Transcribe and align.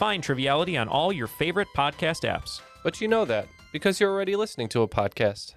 Find 0.00 0.22
Triviality 0.22 0.78
on 0.78 0.88
all 0.88 1.12
your 1.12 1.26
favorite 1.26 1.68
podcast 1.76 2.26
apps. 2.26 2.62
but 2.82 3.02
you 3.02 3.06
know 3.06 3.26
that 3.26 3.46
because 3.70 4.00
you're 4.00 4.10
already 4.10 4.34
listening 4.34 4.66
to 4.70 4.80
a 4.80 4.88
podcast. 4.88 5.56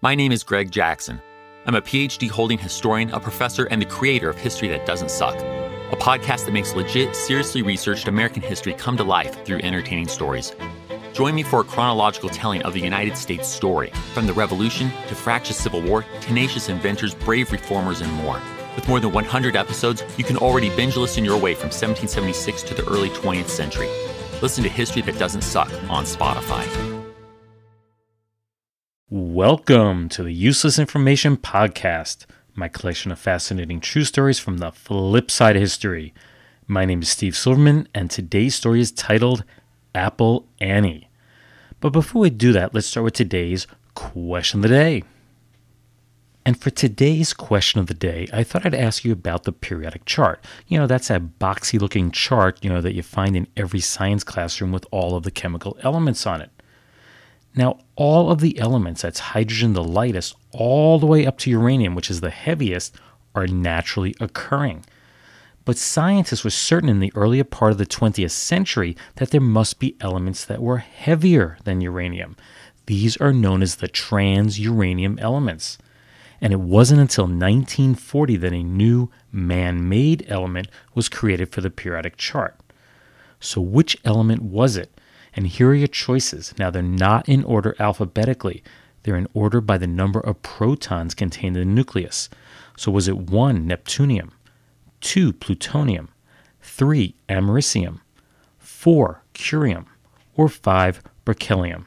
My 0.00 0.14
name 0.14 0.30
is 0.30 0.44
Greg 0.44 0.70
Jackson. 0.70 1.20
I'm 1.66 1.74
a 1.74 1.82
PhD 1.82 2.30
holding 2.30 2.56
historian, 2.56 3.10
a 3.10 3.18
professor, 3.18 3.64
and 3.64 3.82
the 3.82 3.86
creator 3.86 4.30
of 4.30 4.38
History 4.38 4.68
That 4.68 4.86
Doesn't 4.86 5.10
Suck, 5.10 5.34
a 5.34 5.96
podcast 5.96 6.44
that 6.44 6.52
makes 6.52 6.76
legit, 6.76 7.16
seriously 7.16 7.62
researched 7.62 8.06
American 8.06 8.42
history 8.42 8.74
come 8.74 8.96
to 8.96 9.02
life 9.02 9.44
through 9.44 9.58
entertaining 9.64 10.06
stories. 10.06 10.54
Join 11.12 11.34
me 11.34 11.42
for 11.42 11.62
a 11.62 11.64
chronological 11.64 12.28
telling 12.28 12.62
of 12.62 12.74
the 12.74 12.80
United 12.80 13.16
States 13.16 13.48
story, 13.48 13.90
from 14.14 14.28
the 14.28 14.34
Revolution 14.34 14.92
to 15.08 15.16
fractious 15.16 15.56
Civil 15.56 15.82
War, 15.82 16.04
tenacious 16.20 16.68
inventors, 16.68 17.12
brave 17.12 17.50
reformers, 17.50 18.02
and 18.02 18.12
more. 18.12 18.40
With 18.78 18.86
more 18.86 19.00
than 19.00 19.10
100 19.10 19.56
episodes, 19.56 20.04
you 20.16 20.22
can 20.22 20.36
already 20.36 20.70
binge 20.76 20.96
listen 20.96 21.24
your 21.24 21.36
way 21.36 21.52
from 21.52 21.66
1776 21.66 22.62
to 22.62 22.74
the 22.74 22.86
early 22.86 23.10
20th 23.10 23.48
century. 23.48 23.88
Listen 24.40 24.62
to 24.62 24.70
History 24.70 25.02
That 25.02 25.18
Doesn't 25.18 25.42
Suck 25.42 25.68
on 25.90 26.04
Spotify. 26.04 26.64
Welcome 29.10 30.08
to 30.10 30.22
the 30.22 30.30
Useless 30.30 30.78
Information 30.78 31.36
Podcast, 31.36 32.26
my 32.54 32.68
collection 32.68 33.10
of 33.10 33.18
fascinating 33.18 33.80
true 33.80 34.04
stories 34.04 34.38
from 34.38 34.58
the 34.58 34.70
flip 34.70 35.28
side 35.28 35.56
of 35.56 35.62
history. 35.62 36.14
My 36.68 36.84
name 36.84 37.02
is 37.02 37.08
Steve 37.08 37.36
Silverman, 37.36 37.88
and 37.92 38.08
today's 38.08 38.54
story 38.54 38.80
is 38.80 38.92
titled 38.92 39.42
Apple 39.92 40.46
Annie. 40.60 41.10
But 41.80 41.90
before 41.90 42.22
we 42.22 42.30
do 42.30 42.52
that, 42.52 42.74
let's 42.74 42.86
start 42.86 43.02
with 43.02 43.14
today's 43.14 43.66
question 43.96 44.60
of 44.60 44.62
the 44.62 44.68
day. 44.68 45.02
And 46.44 46.58
for 46.58 46.70
today's 46.70 47.34
question 47.34 47.78
of 47.78 47.88
the 47.88 47.94
day, 47.94 48.26
I 48.32 48.42
thought 48.42 48.64
I'd 48.64 48.74
ask 48.74 49.04
you 49.04 49.12
about 49.12 49.44
the 49.44 49.52
periodic 49.52 50.04
chart. 50.06 50.42
You 50.66 50.78
know, 50.78 50.86
that's 50.86 51.08
that 51.08 51.38
boxy 51.38 51.78
looking 51.78 52.10
chart, 52.10 52.64
you 52.64 52.70
know, 52.70 52.80
that 52.80 52.94
you 52.94 53.02
find 53.02 53.36
in 53.36 53.48
every 53.56 53.80
science 53.80 54.24
classroom 54.24 54.72
with 54.72 54.86
all 54.90 55.14
of 55.14 55.24
the 55.24 55.30
chemical 55.30 55.76
elements 55.82 56.26
on 56.26 56.40
it. 56.40 56.50
Now, 57.54 57.80
all 57.96 58.30
of 58.30 58.40
the 58.40 58.58
elements, 58.58 59.02
that's 59.02 59.18
hydrogen 59.18 59.72
the 59.72 59.84
lightest, 59.84 60.36
all 60.52 60.98
the 60.98 61.06
way 61.06 61.26
up 61.26 61.38
to 61.38 61.50
uranium, 61.50 61.94
which 61.94 62.10
is 62.10 62.20
the 62.20 62.30
heaviest, 62.30 62.94
are 63.34 63.46
naturally 63.46 64.14
occurring. 64.20 64.84
But 65.64 65.76
scientists 65.76 66.44
were 66.44 66.50
certain 66.50 66.88
in 66.88 67.00
the 67.00 67.12
earlier 67.14 67.44
part 67.44 67.72
of 67.72 67.78
the 67.78 67.84
20th 67.84 68.30
century 68.30 68.96
that 69.16 69.32
there 69.32 69.40
must 69.40 69.78
be 69.78 69.96
elements 70.00 70.44
that 70.46 70.62
were 70.62 70.78
heavier 70.78 71.58
than 71.64 71.82
uranium. 71.82 72.36
These 72.86 73.18
are 73.18 73.34
known 73.34 73.60
as 73.60 73.76
the 73.76 73.88
trans 73.88 74.58
uranium 74.58 75.18
elements. 75.18 75.76
And 76.40 76.52
it 76.52 76.60
wasn't 76.60 77.00
until 77.00 77.24
1940 77.24 78.36
that 78.36 78.52
a 78.52 78.62
new 78.62 79.10
man 79.32 79.88
made 79.88 80.24
element 80.28 80.68
was 80.94 81.08
created 81.08 81.50
for 81.50 81.60
the 81.60 81.70
periodic 81.70 82.16
chart. 82.16 82.56
So, 83.40 83.60
which 83.60 83.96
element 84.04 84.42
was 84.42 84.76
it? 84.76 85.00
And 85.34 85.46
here 85.46 85.70
are 85.70 85.74
your 85.74 85.88
choices. 85.88 86.54
Now, 86.58 86.70
they're 86.70 86.82
not 86.82 87.28
in 87.28 87.44
order 87.44 87.76
alphabetically, 87.78 88.62
they're 89.02 89.16
in 89.16 89.28
order 89.34 89.60
by 89.60 89.78
the 89.78 89.86
number 89.86 90.20
of 90.20 90.42
protons 90.42 91.14
contained 91.14 91.56
in 91.56 91.68
the 91.68 91.74
nucleus. 91.74 92.28
So, 92.76 92.90
was 92.90 93.08
it 93.08 93.18
1, 93.18 93.66
Neptunium, 93.66 94.30
2, 95.00 95.32
plutonium, 95.32 96.08
3, 96.62 97.14
americium, 97.28 98.00
4, 98.58 99.22
curium, 99.34 99.86
or 100.36 100.48
5, 100.48 101.02
berkelium? 101.24 101.84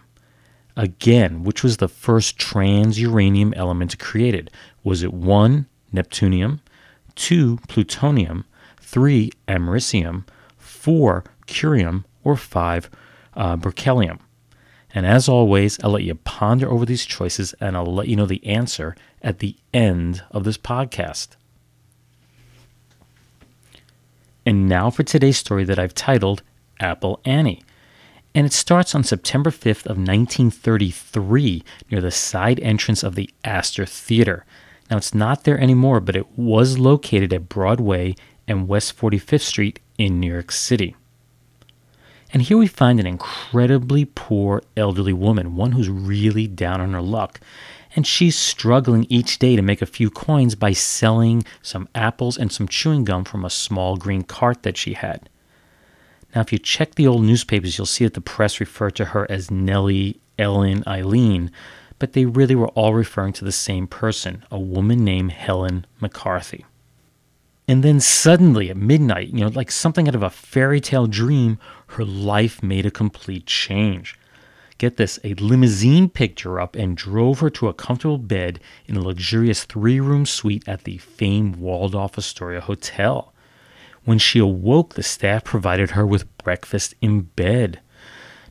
Again, 0.78 1.44
which 1.44 1.64
was 1.64 1.78
the 1.78 1.88
first 1.88 2.38
trans 2.38 3.00
uranium 3.00 3.54
element 3.56 3.98
created? 4.00 4.50
Was 4.84 5.04
it 5.04 5.14
1, 5.14 5.68
Neptunium, 5.94 6.60
2, 7.16 7.58
plutonium, 7.68 8.46
3, 8.80 9.32
americium, 9.48 10.26
4, 10.58 11.24
curium, 11.48 12.04
or 12.24 12.36
5, 12.36 12.90
uh, 13.36 13.58
berkelium. 13.58 14.20
And 14.94 15.06
as 15.06 15.30
always, 15.30 15.82
I'll 15.84 15.92
let 15.92 16.04
you 16.04 16.16
ponder 16.16 16.70
over 16.70 16.86
these 16.86 17.06
choices 17.06 17.54
and 17.62 17.78
I'll 17.78 17.86
let 17.86 18.08
you 18.08 18.16
know 18.16 18.26
the 18.26 18.46
answer 18.46 18.96
at 19.22 19.40
the 19.40 19.56
end 19.74 20.24
of 20.32 20.44
this 20.44 20.58
podcast. 20.58 21.30
And 24.46 24.68
now 24.68 24.90
for 24.90 25.04
today's 25.04 25.38
story 25.38 25.64
that 25.66 25.80
I've 25.80 25.94
titled 25.94 26.42
Apple 26.80 27.22
Annie. 27.24 27.62
And 28.34 28.46
it 28.46 28.54
starts 28.54 28.96
on 28.96 29.04
September 29.04 29.50
5th 29.50 29.86
of 29.86 29.98
1933 29.98 31.64
near 31.90 32.02
the 32.02 32.12
side 32.12 32.60
entrance 32.62 33.04
of 33.04 33.16
the 33.16 33.30
Astor 33.44 33.86
Theater. 33.86 34.46
Now 34.90 34.98
it's 34.98 35.14
not 35.14 35.44
there 35.44 35.60
anymore, 35.60 36.00
but 36.00 36.16
it 36.16 36.38
was 36.38 36.80
located 36.80 37.34
at 37.34 37.50
Broadway 37.50 38.16
and 38.48 38.68
West 38.68 38.98
45th 38.98 39.42
Street 39.42 39.80
in 39.98 40.20
New 40.20 40.32
York 40.32 40.52
City. 40.52 40.96
And 42.34 42.42
here 42.42 42.58
we 42.58 42.68
find 42.68 43.00
an 43.00 43.08
incredibly 43.08 44.06
poor 44.06 44.64
elderly 44.78 45.14
woman, 45.14 45.58
one 45.58 45.74
who's 45.74 45.90
really 45.90 46.48
down 46.48 46.80
on 46.80 46.94
her 46.94 47.02
luck. 47.02 47.42
And 47.94 48.08
she's 48.08 48.38
struggling 48.38 49.06
each 49.10 49.38
day 49.38 49.58
to 49.58 49.62
make 49.62 49.82
a 49.82 49.86
few 49.86 50.10
coins 50.10 50.56
by 50.56 50.72
selling 50.72 51.44
some 51.62 51.90
apples 51.94 52.38
and 52.38 52.50
some 52.50 52.70
chewing 52.70 53.04
gum 53.04 53.26
from 53.26 53.44
a 53.44 53.50
small 53.50 53.98
green 53.98 54.24
cart 54.24 54.64
that 54.64 54.78
she 54.78 54.94
had. 54.94 55.30
Now, 56.34 56.42
if 56.42 56.54
you 56.54 56.60
check 56.60 56.96
the 56.96 57.08
old 57.08 57.24
newspapers, 57.24 57.78
you'll 57.78 57.86
see 57.86 58.06
that 58.06 58.14
the 58.14 58.22
press 58.22 58.60
referred 58.60 58.96
to 58.96 59.06
her 59.06 59.30
as 59.30 59.52
Nellie 59.52 60.20
Ellen 60.40 60.84
Eileen, 60.88 61.52
but 62.00 62.14
they 62.14 62.26
really 62.26 62.56
were 62.56 62.70
all 62.70 62.94
referring 62.94 63.34
to 63.34 63.46
the 63.46 63.52
same 63.52 63.86
person, 63.86 64.44
a 64.50 64.60
woman 64.60 65.04
named 65.04 65.34
Helen 65.34 65.86
McCarthy. 66.00 66.66
And 67.68 67.84
then 67.84 68.00
suddenly 68.00 68.70
at 68.70 68.78
midnight, 68.78 69.30
you 69.30 69.42
know, 69.42 69.48
like 69.48 69.72
something 69.72 70.08
out 70.08 70.16
of 70.16 70.24
a 70.24 70.30
fairy 70.30 70.82
tale 70.82 71.08
dream, 71.08 71.60
her 71.88 72.04
life 72.04 72.64
made 72.64 72.86
a 72.86 72.92
complete 72.92 73.46
change. 73.46 74.18
Get 74.78 74.98
this 74.98 75.20
a 75.24 75.36
limousine 75.36 76.10
picked 76.10 76.42
her 76.42 76.60
up 76.60 76.76
and 76.76 76.98
drove 76.98 77.40
her 77.40 77.52
to 77.52 77.68
a 77.68 77.74
comfortable 77.74 78.18
bed 78.18 78.60
in 78.88 78.98
a 78.98 79.02
luxurious 79.02 79.64
three 79.64 80.00
room 80.00 80.26
suite 80.26 80.68
at 80.68 80.86
the 80.86 80.98
famed 80.98 81.58
Waldorf 81.58 82.18
Astoria 82.18 82.62
Hotel. 82.62 83.32
When 84.04 84.18
she 84.18 84.40
awoke, 84.40 84.96
the 84.96 85.04
staff 85.04 85.44
provided 85.44 85.92
her 85.92 86.06
with 86.06 86.38
breakfast 86.38 86.96
in 87.02 87.22
bed. 87.22 87.80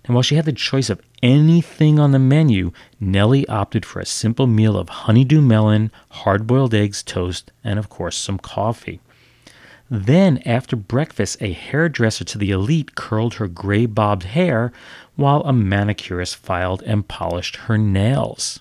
And 0.05 0.15
while 0.15 0.23
she 0.23 0.37
had 0.37 0.45
the 0.45 0.53
choice 0.53 0.89
of 0.89 1.03
anything 1.23 1.99
on 1.99 2.13
the 2.13 2.19
menu, 2.19 2.73
Nellie 2.99 3.47
opted 3.49 3.85
for 3.85 4.01
a 4.01 4.07
simple 4.07 4.47
meal 4.47 4.77
of 4.77 4.89
honeydew 4.89 5.41
melon, 5.41 5.91
hard 6.11 6.47
boiled 6.47 6.73
eggs, 6.73 7.03
toast, 7.03 7.53
and 7.63 7.79
of 7.79 7.89
course 7.89 8.17
some 8.17 8.39
coffee. 8.39 9.01
Then, 9.91 10.39
after 10.47 10.77
breakfast, 10.77 11.39
a 11.41 11.53
hairdresser 11.53 12.25
to 12.25 12.39
the 12.39 12.53
elite 12.53 12.95
curled 12.95 13.35
her 13.35 13.49
gray 13.49 13.87
bobbed 13.87 14.23
hair, 14.23 14.73
while 15.17 15.43
a 15.43 15.53
manicurist 15.53 16.37
filed 16.37 16.83
and 16.85 17.09
polished 17.09 17.57
her 17.57 17.77
nails. 17.77 18.61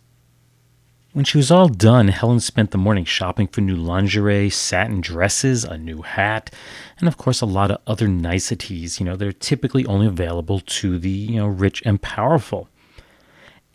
When 1.19 1.25
she 1.25 1.35
was 1.35 1.51
all 1.51 1.67
done, 1.67 2.07
Helen 2.07 2.39
spent 2.39 2.71
the 2.71 2.77
morning 2.77 3.03
shopping 3.03 3.47
for 3.47 3.59
new 3.59 3.75
lingerie, 3.75 4.49
satin 4.49 5.01
dresses, 5.01 5.65
a 5.65 5.77
new 5.77 6.01
hat, 6.01 6.49
and 6.97 7.09
of 7.09 7.17
course 7.17 7.41
a 7.41 7.45
lot 7.45 7.71
of 7.71 7.81
other 7.85 8.07
niceties, 8.07 9.01
you 9.01 9.05
know, 9.05 9.17
they're 9.17 9.33
typically 9.33 9.85
only 9.85 10.07
available 10.07 10.61
to 10.61 10.97
the, 10.97 11.09
you 11.09 11.35
know, 11.35 11.47
rich 11.47 11.83
and 11.85 12.01
powerful. 12.01 12.69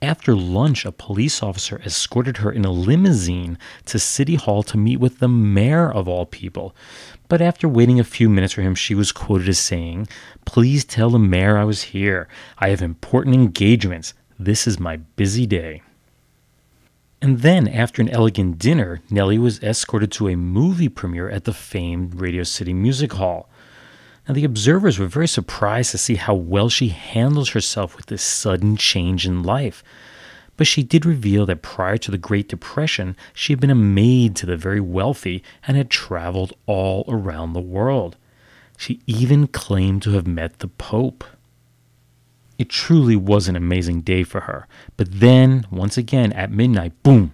After 0.01 0.35
lunch, 0.35 0.87
a 0.87 0.91
police 0.91 1.43
officer 1.43 1.83
escorted 1.85 2.39
her 2.39 2.51
in 2.51 2.65
a 2.65 2.71
limousine 2.71 3.59
to 3.85 3.99
City 3.99 4.37
Hall 4.37 4.63
to 4.63 4.79
meet 4.79 4.99
with 4.99 5.19
the 5.19 5.29
mayor 5.29 5.93
of 5.93 6.09
all 6.09 6.25
people. 6.25 6.75
But 7.29 7.43
after 7.43 7.69
waiting 7.69 8.01
a 8.01 8.05
few 8.05 8.31
minutes 8.31 8.55
for 8.55 8.63
him, 8.63 8.75
she 8.75 8.95
was 8.95 9.13
quoted 9.13 9.51
as 9.51 9.59
saying, 9.59 10.09
Please 10.47 10.83
tell 10.83 11.11
the 11.11 11.19
mayor 11.19 11.59
I 11.59 11.65
was 11.65 11.83
here. 11.83 12.27
I 12.57 12.71
have 12.71 12.81
important 12.81 13.35
engagements. 13.35 14.15
This 14.39 14.67
is 14.67 14.81
my 14.81 14.97
busy 14.97 15.45
day. 15.45 15.83
And 17.21 17.41
then, 17.41 17.69
after 17.69 18.03
an 18.03 18.11
elegant 18.11 18.59
dinner, 18.59 19.01
Nellie 19.09 19.39
was 19.39 19.63
escorted 19.63 20.13
to 20.13 20.29
a 20.29 20.37
movie 20.37 20.89
premiere 20.89 21.31
at 21.31 21.45
the 21.45 21.55
famed 21.55 22.21
Radio 22.21 22.43
City 22.43 22.75
Music 22.75 23.15
Hall. 23.15 23.49
Now, 24.29 24.35
the 24.35 24.45
observers 24.45 24.99
were 24.99 25.07
very 25.07 25.29
surprised 25.29 25.91
to 25.91 25.99
see 25.99 26.17
how 26.17 26.35
well 26.35 26.69
she 26.69 26.89
handles 26.89 27.51
herself 27.51 27.97
with 27.97 28.07
this 28.07 28.23
sudden 28.23 28.77
change 28.77 29.27
in 29.27 29.43
life. 29.43 29.83
But 30.57 30.67
she 30.67 30.83
did 30.83 31.05
reveal 31.05 31.47
that 31.47 31.63
prior 31.63 31.97
to 31.99 32.11
the 32.11 32.19
Great 32.19 32.49
Depression, 32.49 33.17
she 33.35 33.53
had 33.53 33.61
been 33.61 33.71
a 33.71 33.75
maid 33.75 34.37
to 34.37 34.47
the 34.47 34.57
very 34.57 34.81
wealthy 34.81 35.43
and 35.67 35.77
had 35.77 35.91
traveled 35.91 36.53
all 36.67 37.05
around 37.09 37.53
the 37.53 37.61
world. 37.61 38.17
She 38.77 39.01
even 39.07 39.47
claimed 39.47 40.03
to 40.03 40.11
have 40.11 40.27
met 40.27 40.59
the 40.61 40.69
Pope. 40.69 41.25
It 42.59 42.69
truly 42.69 43.17
was 43.17 43.49
an 43.49 43.57
amazing 43.57 44.03
day 44.03 44.23
for 44.23 44.43
her. 44.43 44.67
But 44.97 45.21
then, 45.21 45.67
once 45.71 45.97
again, 45.99 46.33
at 46.33 46.51
midnight, 46.51 47.03
boom, 47.03 47.33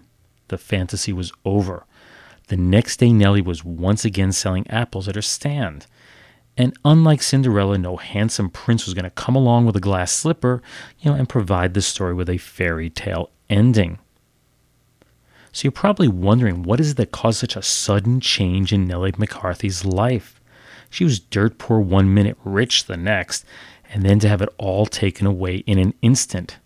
the 0.49 0.59
fantasy 0.59 1.13
was 1.13 1.33
over. 1.45 1.85
The 2.49 2.57
next 2.57 2.99
day, 2.99 3.13
Nellie 3.13 3.43
was 3.43 3.65
once 3.65 4.05
again 4.05 4.33
selling 4.33 4.69
apples 4.69 5.09
at 5.09 5.15
her 5.15 5.23
stand. 5.23 5.87
And 6.57 6.77
unlike 6.85 7.23
Cinderella, 7.23 7.79
no 7.79 7.97
handsome 7.97 8.51
prince 8.51 8.85
was 8.85 8.95
going 8.95 9.05
to 9.05 9.11
come 9.11 9.37
along 9.37 9.67
with 9.67 9.77
a 9.77 9.81
glass 9.81 10.13
slipper, 10.13 10.63
you 10.99 11.11
know, 11.11 11.17
and 11.17 11.29
provide 11.29 11.75
the 11.75 11.81
story 11.81 12.13
with 12.13 12.29
a 12.29 12.39
fairy 12.39 12.91
tale 12.91 13.31
ending. 13.49 13.99
So 15.53 15.65
you're 15.65 15.73
probably 15.73 16.09
wondering 16.09 16.63
what 16.63 16.81
is 16.81 16.93
it 16.93 16.97
that 16.97 17.13
caused 17.13 17.39
such 17.39 17.57
a 17.57 17.63
sudden 17.63 18.21
change 18.21 18.73
in 18.73 18.87
Nellie 18.87 19.15
McCarthy's 19.17 19.85
life? 19.85 20.41
She 20.91 21.05
was 21.05 21.21
dirt 21.21 21.59
poor 21.59 21.81
one 21.81 22.13
minute, 22.13 22.37
rich 22.45 22.87
the 22.87 22.97
next, 22.97 23.45
and 23.93 24.05
then 24.05 24.19
to 24.21 24.29
have 24.29 24.41
it 24.41 24.49
all 24.59 24.87
taken 24.87 25.27
away 25.27 25.57
in 25.59 25.79
an 25.79 25.95
instant. 26.01 26.59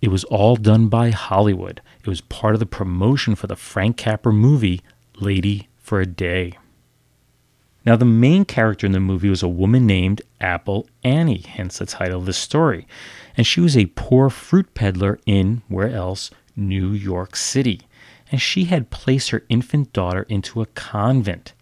It 0.00 0.08
was 0.08 0.24
all 0.24 0.56
done 0.56 0.88
by 0.88 1.10
Hollywood. 1.10 1.80
It 2.00 2.06
was 2.06 2.20
part 2.20 2.54
of 2.54 2.60
the 2.60 2.66
promotion 2.66 3.34
for 3.34 3.46
the 3.46 3.56
Frank 3.56 3.96
Capra 3.96 4.32
movie, 4.32 4.80
Lady 5.16 5.68
for 5.78 6.00
a 6.00 6.06
Day. 6.06 6.56
Now, 7.84 7.96
the 7.96 8.04
main 8.04 8.44
character 8.44 8.86
in 8.86 8.92
the 8.92 9.00
movie 9.00 9.30
was 9.30 9.42
a 9.42 9.48
woman 9.48 9.86
named 9.86 10.20
Apple 10.40 10.86
Annie, 11.02 11.38
hence 11.46 11.78
the 11.78 11.86
title 11.86 12.20
of 12.20 12.26
the 12.26 12.32
story. 12.32 12.86
And 13.36 13.46
she 13.46 13.60
was 13.60 13.76
a 13.76 13.86
poor 13.86 14.28
fruit 14.30 14.74
peddler 14.74 15.18
in, 15.24 15.62
where 15.68 15.88
else, 15.88 16.30
New 16.54 16.90
York 16.90 17.34
City. 17.34 17.80
And 18.30 18.42
she 18.42 18.64
had 18.64 18.90
placed 18.90 19.30
her 19.30 19.44
infant 19.48 19.92
daughter 19.92 20.26
into 20.28 20.60
a 20.60 20.66
convent. 20.66 21.54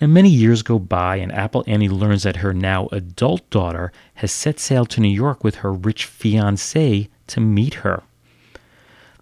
Now, 0.00 0.08
many 0.08 0.28
years 0.28 0.62
go 0.62 0.78
by, 0.78 1.16
and 1.16 1.32
Apple 1.32 1.64
Annie 1.66 1.88
learns 1.88 2.24
that 2.24 2.36
her 2.36 2.52
now 2.52 2.88
adult 2.92 3.48
daughter 3.48 3.92
has 4.14 4.30
set 4.30 4.60
sail 4.60 4.84
to 4.86 5.00
New 5.00 5.08
York 5.08 5.42
with 5.42 5.56
her 5.56 5.72
rich 5.72 6.04
fiance 6.04 7.08
to 7.28 7.40
meet 7.40 7.74
her. 7.74 8.02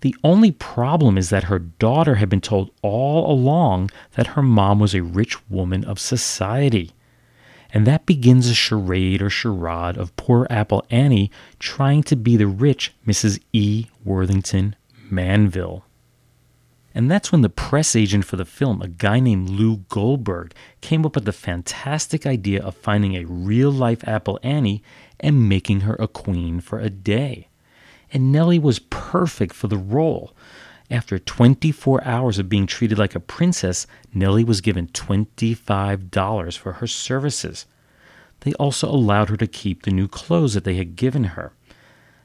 The 0.01 0.17
only 0.23 0.51
problem 0.51 1.17
is 1.17 1.31
that 1.31 1.45
her 1.45 1.59
daughter 1.59 2.17
had 2.17 2.29
been 2.29 2.41
told 2.41 2.71
all 2.83 3.33
along 3.33 3.91
that 4.17 4.29
her 4.29 4.43
mom 4.43 4.81
was 4.81 4.95
a 4.95 5.03
rich 5.03 5.49
woman 5.49 5.85
of 5.85 5.99
society. 5.99 6.91
And 7.73 7.87
that 7.87 8.05
begins 8.05 8.49
a 8.49 8.55
charade 8.55 9.23
or 9.23 9.31
charade 9.31 9.97
of 9.97 10.15
poor 10.17 10.47
Apple 10.51 10.85
Annie 10.91 11.31
trying 11.59 12.03
to 12.03 12.17
be 12.17 12.37
the 12.37 12.47
rich 12.47 12.93
Mrs. 13.07 13.41
E. 13.53 13.87
Worthington 14.05 14.77
Manville. 15.11 15.84
And 16.95 17.11
that's 17.11 17.33
when 17.33 17.41
the 17.41 17.49
press 17.49 17.97
agent 17.97 18.25
for 18.25 18.37
the 18.37 18.45
film, 18.45 18.81
a 18.81 18.87
guy 18.87 19.19
named 19.19 19.51
Lou 19.51 19.79
Goldberg, 19.89 20.55
came 20.81 21.05
up 21.05 21.17
with 21.17 21.25
the 21.25 21.33
fantastic 21.33 22.25
idea 22.25 22.63
of 22.63 22.77
finding 22.77 23.17
a 23.17 23.25
real 23.25 23.73
life 23.73 24.07
Apple 24.07 24.39
Annie 24.45 24.83
and 25.19 25.49
making 25.49 25.81
her 25.81 25.97
a 25.99 26.07
queen 26.07 26.61
for 26.61 26.79
a 26.79 26.91
day. 26.91 27.49
And 28.13 28.31
Nellie 28.31 28.61
was 28.61 28.79
perfect 28.79 29.55
for 29.55 29.67
the 29.67 29.77
role. 29.77 30.37
After 30.89 31.19
24 31.19 32.05
hours 32.05 32.39
of 32.39 32.49
being 32.49 32.67
treated 32.67 32.99
like 32.99 33.17
a 33.17 33.21
princess, 33.21 33.89
Nellie 34.13 34.45
was 34.45 34.61
given 34.61 34.87
$25 34.89 36.59
for 36.59 36.75
her 36.75 36.87
services. 36.87 37.67
They 38.41 38.53
also 38.55 38.89
allowed 38.89 39.31
her 39.31 39.37
to 39.39 39.47
keep 39.49 39.83
the 39.83 39.91
new 39.91 40.07
clothes 40.07 40.55
that 40.55 40.63
they 40.63 40.75
had 40.75 40.95
given 40.95 41.25
her. 41.25 41.55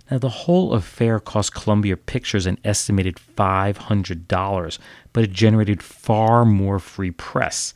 Now, 0.09 0.17
the 0.17 0.29
whole 0.29 0.73
affair 0.73 1.19
cost 1.19 1.53
Columbia 1.53 1.95
Pictures 1.95 2.47
an 2.47 2.57
estimated 2.63 3.19
$500, 3.37 4.79
but 5.13 5.23
it 5.23 5.31
generated 5.31 5.83
far 5.83 6.45
more 6.45 6.79
free 6.79 7.11
press. 7.11 7.73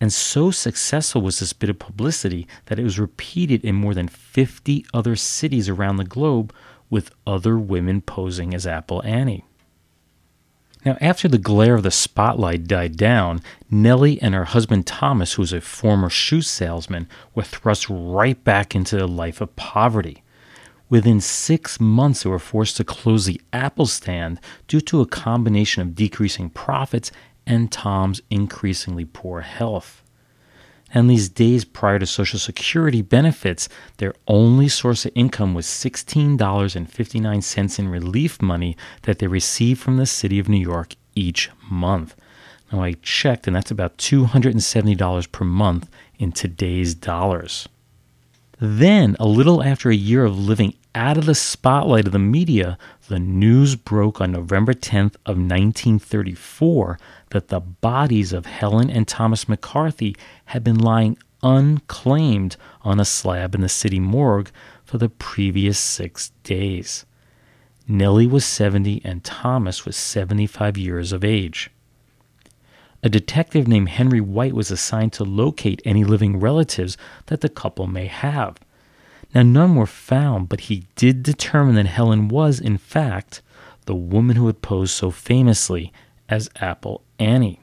And 0.00 0.12
so 0.12 0.52
successful 0.52 1.20
was 1.22 1.40
this 1.40 1.52
bit 1.52 1.70
of 1.70 1.80
publicity 1.80 2.46
that 2.66 2.78
it 2.78 2.84
was 2.84 3.00
repeated 3.00 3.64
in 3.64 3.74
more 3.74 3.94
than 3.94 4.06
50 4.06 4.86
other 4.94 5.16
cities 5.16 5.68
around 5.68 5.96
the 5.96 6.04
globe 6.04 6.54
with 6.88 7.10
other 7.26 7.58
women 7.58 8.00
posing 8.02 8.54
as 8.54 8.66
Apple 8.66 9.02
Annie. 9.04 9.44
Now, 10.84 10.96
after 11.00 11.26
the 11.26 11.38
glare 11.38 11.74
of 11.74 11.82
the 11.82 11.90
spotlight 11.90 12.68
died 12.68 12.96
down, 12.96 13.40
Nellie 13.68 14.22
and 14.22 14.32
her 14.34 14.44
husband 14.44 14.86
Thomas, 14.86 15.32
who 15.32 15.42
was 15.42 15.52
a 15.52 15.60
former 15.60 16.08
shoe 16.08 16.40
salesman, 16.40 17.08
were 17.34 17.42
thrust 17.42 17.86
right 17.90 18.42
back 18.44 18.76
into 18.76 19.04
a 19.04 19.06
life 19.06 19.40
of 19.40 19.54
poverty. 19.56 20.22
Within 20.90 21.20
six 21.20 21.80
months, 21.80 22.22
they 22.22 22.30
were 22.30 22.38
forced 22.38 22.78
to 22.78 22.84
close 22.84 23.26
the 23.26 23.40
Apple 23.52 23.84
stand 23.86 24.40
due 24.66 24.80
to 24.82 25.00
a 25.00 25.06
combination 25.06 25.82
of 25.82 25.94
decreasing 25.94 26.48
profits 26.48 27.12
and 27.46 27.70
Tom's 27.70 28.22
increasingly 28.30 29.04
poor 29.04 29.42
health. 29.42 30.02
And 30.94 31.10
these 31.10 31.28
days 31.28 31.66
prior 31.66 31.98
to 31.98 32.06
Social 32.06 32.38
Security 32.38 33.02
benefits, 33.02 33.68
their 33.98 34.14
only 34.26 34.68
source 34.68 35.04
of 35.04 35.12
income 35.14 35.52
was 35.52 35.66
$16.59 35.66 37.78
in 37.78 37.88
relief 37.88 38.40
money 38.40 38.74
that 39.02 39.18
they 39.18 39.26
received 39.26 39.82
from 39.82 39.98
the 39.98 40.06
city 40.06 40.38
of 40.38 40.48
New 40.48 40.56
York 40.56 40.94
each 41.14 41.50
month. 41.70 42.16
Now, 42.72 42.82
I 42.82 42.94
checked, 43.02 43.46
and 43.46 43.54
that's 43.54 43.70
about 43.70 43.98
$270 43.98 45.32
per 45.32 45.44
month 45.44 45.90
in 46.18 46.32
today's 46.32 46.94
dollars. 46.94 47.68
Then, 48.60 49.14
a 49.20 49.26
little 49.26 49.62
after 49.62 49.90
a 49.90 49.94
year 49.94 50.24
of 50.24 50.38
living 50.38 50.74
out 50.94 51.18
of 51.18 51.26
the 51.26 51.34
spotlight 51.34 52.06
of 52.06 52.12
the 52.12 52.18
media, 52.18 52.78
the 53.08 53.18
news 53.18 53.76
broke 53.76 54.20
on 54.20 54.32
November 54.32 54.72
10th 54.74 55.14
of 55.26 55.36
1934 55.36 56.98
that 57.30 57.48
the 57.48 57.60
bodies 57.60 58.32
of 58.32 58.46
Helen 58.46 58.90
and 58.90 59.06
Thomas 59.06 59.48
McCarthy 59.48 60.16
had 60.46 60.64
been 60.64 60.78
lying 60.78 61.18
unclaimed 61.42 62.56
on 62.82 62.98
a 62.98 63.04
slab 63.04 63.54
in 63.54 63.60
the 63.60 63.68
city 63.68 64.00
morgue 64.00 64.50
for 64.84 64.98
the 64.98 65.08
previous 65.08 65.78
6 65.78 66.32
days. 66.42 67.04
Nellie 67.86 68.26
was 68.26 68.44
70 68.44 69.02
and 69.04 69.24
Thomas 69.24 69.84
was 69.84 69.96
75 69.96 70.76
years 70.76 71.12
of 71.12 71.24
age. 71.24 71.70
A 73.02 73.08
detective 73.08 73.68
named 73.68 73.90
Henry 73.90 74.20
White 74.20 74.54
was 74.54 74.70
assigned 74.70 75.12
to 75.14 75.24
locate 75.24 75.80
any 75.84 76.02
living 76.02 76.40
relatives 76.40 76.96
that 77.26 77.40
the 77.40 77.48
couple 77.48 77.86
may 77.86 78.06
have. 78.06 78.58
Now, 79.34 79.42
none 79.42 79.74
were 79.74 79.86
found, 79.86 80.48
but 80.48 80.62
he 80.62 80.86
did 80.96 81.22
determine 81.22 81.74
that 81.74 81.86
Helen 81.86 82.28
was, 82.28 82.60
in 82.60 82.78
fact, 82.78 83.42
the 83.84 83.94
woman 83.94 84.36
who 84.36 84.46
had 84.46 84.62
posed 84.62 84.92
so 84.92 85.10
famously 85.10 85.92
as 86.28 86.50
Apple 86.56 87.02
Annie. 87.18 87.60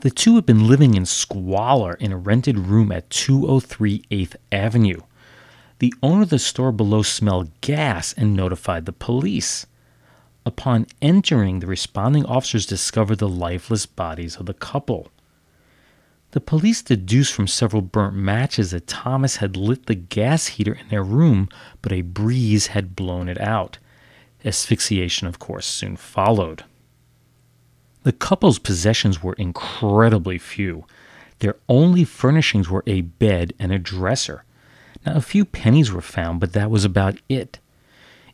The 0.00 0.10
two 0.10 0.36
had 0.36 0.46
been 0.46 0.68
living 0.68 0.94
in 0.94 1.06
squalor 1.06 1.94
in 1.94 2.12
a 2.12 2.16
rented 2.16 2.58
room 2.58 2.92
at 2.92 3.10
203 3.10 4.04
8th 4.10 4.36
Avenue. 4.52 5.00
The 5.80 5.92
owner 6.02 6.22
of 6.22 6.30
the 6.30 6.38
store 6.38 6.72
below 6.72 7.02
smelled 7.02 7.50
gas 7.60 8.12
and 8.14 8.34
notified 8.34 8.86
the 8.86 8.92
police. 8.92 9.66
Upon 10.46 10.86
entering, 11.02 11.60
the 11.60 11.66
responding 11.66 12.24
officers 12.24 12.64
discovered 12.64 13.18
the 13.18 13.28
lifeless 13.28 13.86
bodies 13.86 14.36
of 14.36 14.46
the 14.46 14.54
couple. 14.54 15.10
The 16.38 16.44
police 16.44 16.82
deduced 16.82 17.32
from 17.32 17.48
several 17.48 17.82
burnt 17.82 18.14
matches 18.14 18.70
that 18.70 18.86
Thomas 18.86 19.38
had 19.38 19.56
lit 19.56 19.86
the 19.86 19.96
gas 19.96 20.46
heater 20.46 20.72
in 20.72 20.88
their 20.88 21.02
room, 21.02 21.48
but 21.82 21.92
a 21.92 22.02
breeze 22.02 22.68
had 22.68 22.94
blown 22.94 23.28
it 23.28 23.40
out. 23.40 23.78
Asphyxiation, 24.44 25.26
of 25.26 25.40
course, 25.40 25.66
soon 25.66 25.96
followed. 25.96 26.62
The 28.04 28.12
couple's 28.12 28.60
possessions 28.60 29.20
were 29.20 29.32
incredibly 29.32 30.38
few. 30.38 30.84
Their 31.40 31.56
only 31.68 32.04
furnishings 32.04 32.70
were 32.70 32.84
a 32.86 33.00
bed 33.00 33.52
and 33.58 33.72
a 33.72 33.78
dresser. 33.80 34.44
Now, 35.04 35.16
a 35.16 35.20
few 35.20 35.44
pennies 35.44 35.90
were 35.90 36.00
found, 36.00 36.38
but 36.38 36.52
that 36.52 36.70
was 36.70 36.84
about 36.84 37.18
it. 37.28 37.58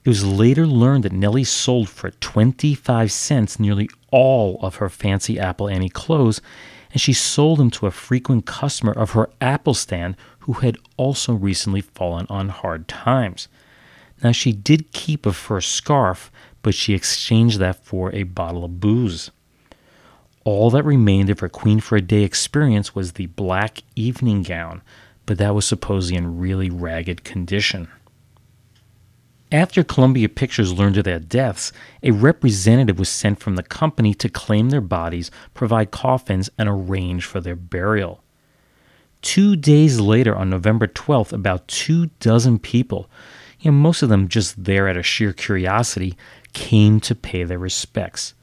It 0.04 0.08
was 0.10 0.26
later 0.26 0.66
learned 0.66 1.04
that 1.04 1.12
Nellie 1.12 1.42
sold 1.42 1.88
for 1.88 2.10
25 2.10 3.10
cents 3.10 3.58
nearly 3.58 3.88
all 4.10 4.58
of 4.60 4.74
her 4.74 4.90
fancy 4.90 5.40
Apple 5.40 5.70
Annie 5.70 5.88
clothes 5.88 6.42
and 6.94 7.00
she 7.00 7.12
sold 7.12 7.58
them 7.58 7.70
to 7.72 7.86
a 7.86 7.90
frequent 7.90 8.46
customer 8.46 8.92
of 8.92 9.10
her 9.10 9.28
apple 9.40 9.74
stand 9.74 10.16
who 10.40 10.54
had 10.54 10.78
also 10.96 11.34
recently 11.34 11.80
fallen 11.80 12.24
on 12.30 12.48
hard 12.48 12.86
times. 12.86 13.48
Now, 14.22 14.30
she 14.30 14.52
did 14.52 14.92
keep 14.92 15.26
a 15.26 15.32
fur 15.32 15.60
scarf, 15.60 16.30
but 16.62 16.72
she 16.72 16.94
exchanged 16.94 17.58
that 17.58 17.84
for 17.84 18.14
a 18.14 18.22
bottle 18.22 18.64
of 18.64 18.78
booze. 18.78 19.32
All 20.44 20.70
that 20.70 20.84
remained 20.84 21.30
of 21.30 21.40
her 21.40 21.48
Queen 21.48 21.80
for 21.80 21.96
a 21.96 22.00
Day 22.00 22.22
experience 22.22 22.94
was 22.94 23.12
the 23.12 23.26
black 23.26 23.82
evening 23.96 24.44
gown, 24.44 24.80
but 25.26 25.36
that 25.38 25.54
was 25.54 25.66
supposedly 25.66 26.16
in 26.16 26.38
really 26.38 26.70
ragged 26.70 27.24
condition. 27.24 27.88
After 29.54 29.84
Columbia 29.84 30.28
Pictures 30.28 30.72
learned 30.72 30.96
of 30.96 31.04
their 31.04 31.20
deaths, 31.20 31.72
a 32.02 32.10
representative 32.10 32.98
was 32.98 33.08
sent 33.08 33.38
from 33.38 33.54
the 33.54 33.62
company 33.62 34.12
to 34.14 34.28
claim 34.28 34.70
their 34.70 34.80
bodies, 34.80 35.30
provide 35.54 35.92
coffins, 35.92 36.50
and 36.58 36.68
arrange 36.68 37.24
for 37.24 37.40
their 37.40 37.54
burial. 37.54 38.24
Two 39.22 39.54
days 39.54 40.00
later, 40.00 40.34
on 40.34 40.50
November 40.50 40.88
12th, 40.88 41.32
about 41.32 41.68
two 41.68 42.06
dozen 42.18 42.58
people, 42.58 43.08
you 43.60 43.70
know, 43.70 43.76
most 43.76 44.02
of 44.02 44.08
them 44.08 44.26
just 44.26 44.64
there 44.64 44.88
out 44.88 44.96
of 44.96 45.06
sheer 45.06 45.32
curiosity, 45.32 46.16
came 46.52 46.98
to 46.98 47.14
pay 47.14 47.44
their 47.44 47.60
respects. 47.60 48.34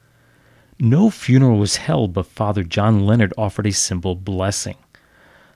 No 0.80 1.10
funeral 1.10 1.58
was 1.58 1.76
held, 1.76 2.14
but 2.14 2.24
Father 2.24 2.62
John 2.62 3.04
Leonard 3.04 3.34
offered 3.36 3.66
a 3.66 3.72
simple 3.72 4.14
blessing. 4.14 4.78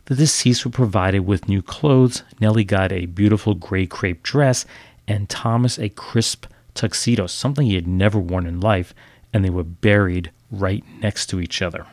The 0.06 0.14
deceased 0.14 0.64
were 0.64 0.70
provided 0.70 1.20
with 1.20 1.48
new 1.48 1.62
clothes, 1.62 2.22
Nellie 2.40 2.62
got 2.62 2.92
a 2.92 3.06
beautiful 3.06 3.54
gray 3.54 3.86
crepe 3.86 4.22
dress, 4.22 4.64
and 5.08 5.28
Thomas 5.28 5.78
a 5.78 5.88
crisp 5.88 6.46
tuxedo, 6.74 7.26
something 7.26 7.66
he 7.66 7.74
had 7.74 7.86
never 7.86 8.18
worn 8.18 8.46
in 8.46 8.60
life, 8.60 8.94
and 9.32 9.44
they 9.44 9.50
were 9.50 9.64
buried 9.64 10.30
right 10.50 10.84
next 11.00 11.26
to 11.26 11.40
each 11.40 11.62
other. 11.62 11.86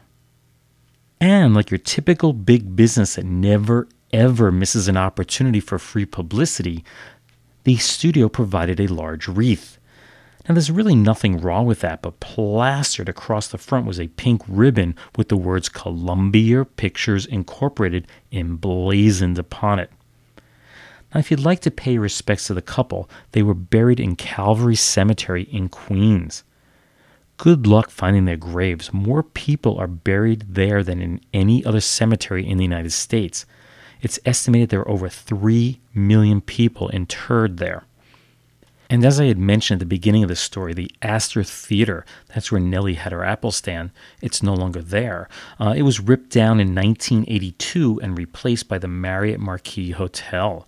And 1.19 1.53
like 1.53 1.71
your 1.71 1.77
typical 1.77 2.33
big 2.33 2.75
business 2.75 3.15
that 3.15 3.25
never 3.25 3.87
ever 4.11 4.51
misses 4.51 4.87
an 4.87 4.97
opportunity 4.97 5.59
for 5.59 5.79
free 5.79 6.05
publicity, 6.05 6.83
the 7.63 7.77
studio 7.77 8.29
provided 8.29 8.79
a 8.79 8.87
large 8.87 9.27
wreath. 9.27 9.79
Now, 10.47 10.55
there's 10.55 10.69
really 10.69 10.95
nothing 10.95 11.39
wrong 11.39 11.65
with 11.65 11.79
that, 11.79 12.01
but 12.01 12.19
plastered 12.19 13.07
across 13.07 13.47
the 13.47 13.57
front 13.57 13.85
was 13.85 13.99
a 13.99 14.09
pink 14.09 14.41
ribbon 14.47 14.95
with 15.15 15.29
the 15.29 15.37
words 15.37 15.69
Columbia 15.69 16.65
Pictures 16.65 17.25
Incorporated 17.25 18.07
emblazoned 18.31 19.39
upon 19.39 19.79
it. 19.79 19.89
Now, 21.13 21.19
if 21.19 21.29
you'd 21.29 21.39
like 21.39 21.59
to 21.61 21.71
pay 21.71 21.97
respects 21.97 22.47
to 22.47 22.53
the 22.53 22.61
couple, 22.61 23.09
they 23.33 23.43
were 23.43 23.53
buried 23.53 23.99
in 23.99 24.15
Calvary 24.15 24.75
Cemetery 24.75 25.43
in 25.43 25.69
Queens. 25.69 26.43
Good 27.37 27.67
luck 27.67 27.89
finding 27.89 28.25
their 28.25 28.37
graves. 28.37 28.93
More 28.93 29.23
people 29.23 29.77
are 29.77 29.87
buried 29.87 30.45
there 30.49 30.83
than 30.83 31.01
in 31.01 31.21
any 31.33 31.63
other 31.65 31.81
cemetery 31.81 32.47
in 32.47 32.57
the 32.57 32.63
United 32.63 32.91
States. 32.91 33.45
It's 34.01 34.19
estimated 34.25 34.69
there 34.69 34.81
are 34.81 34.89
over 34.89 35.09
3 35.09 35.79
million 35.93 36.41
people 36.41 36.89
interred 36.89 37.57
there. 37.57 37.85
And 38.89 39.03
as 39.03 39.19
I 39.19 39.25
had 39.25 39.39
mentioned 39.39 39.77
at 39.77 39.79
the 39.79 39.95
beginning 39.95 40.23
of 40.23 40.29
the 40.29 40.35
story, 40.35 40.73
the 40.73 40.91
Astor 41.01 41.43
Theater, 41.43 42.05
that's 42.33 42.51
where 42.51 42.61
Nellie 42.61 42.93
had 42.93 43.11
her 43.11 43.23
Apple 43.23 43.51
stand, 43.51 43.91
it's 44.21 44.43
no 44.43 44.53
longer 44.53 44.81
there. 44.81 45.29
Uh, 45.59 45.73
it 45.75 45.81
was 45.81 45.99
ripped 45.99 46.29
down 46.29 46.59
in 46.59 46.75
1982 46.75 47.99
and 48.03 48.17
replaced 48.17 48.67
by 48.67 48.77
the 48.77 48.87
Marriott 48.87 49.39
Marquis 49.39 49.91
Hotel. 49.91 50.67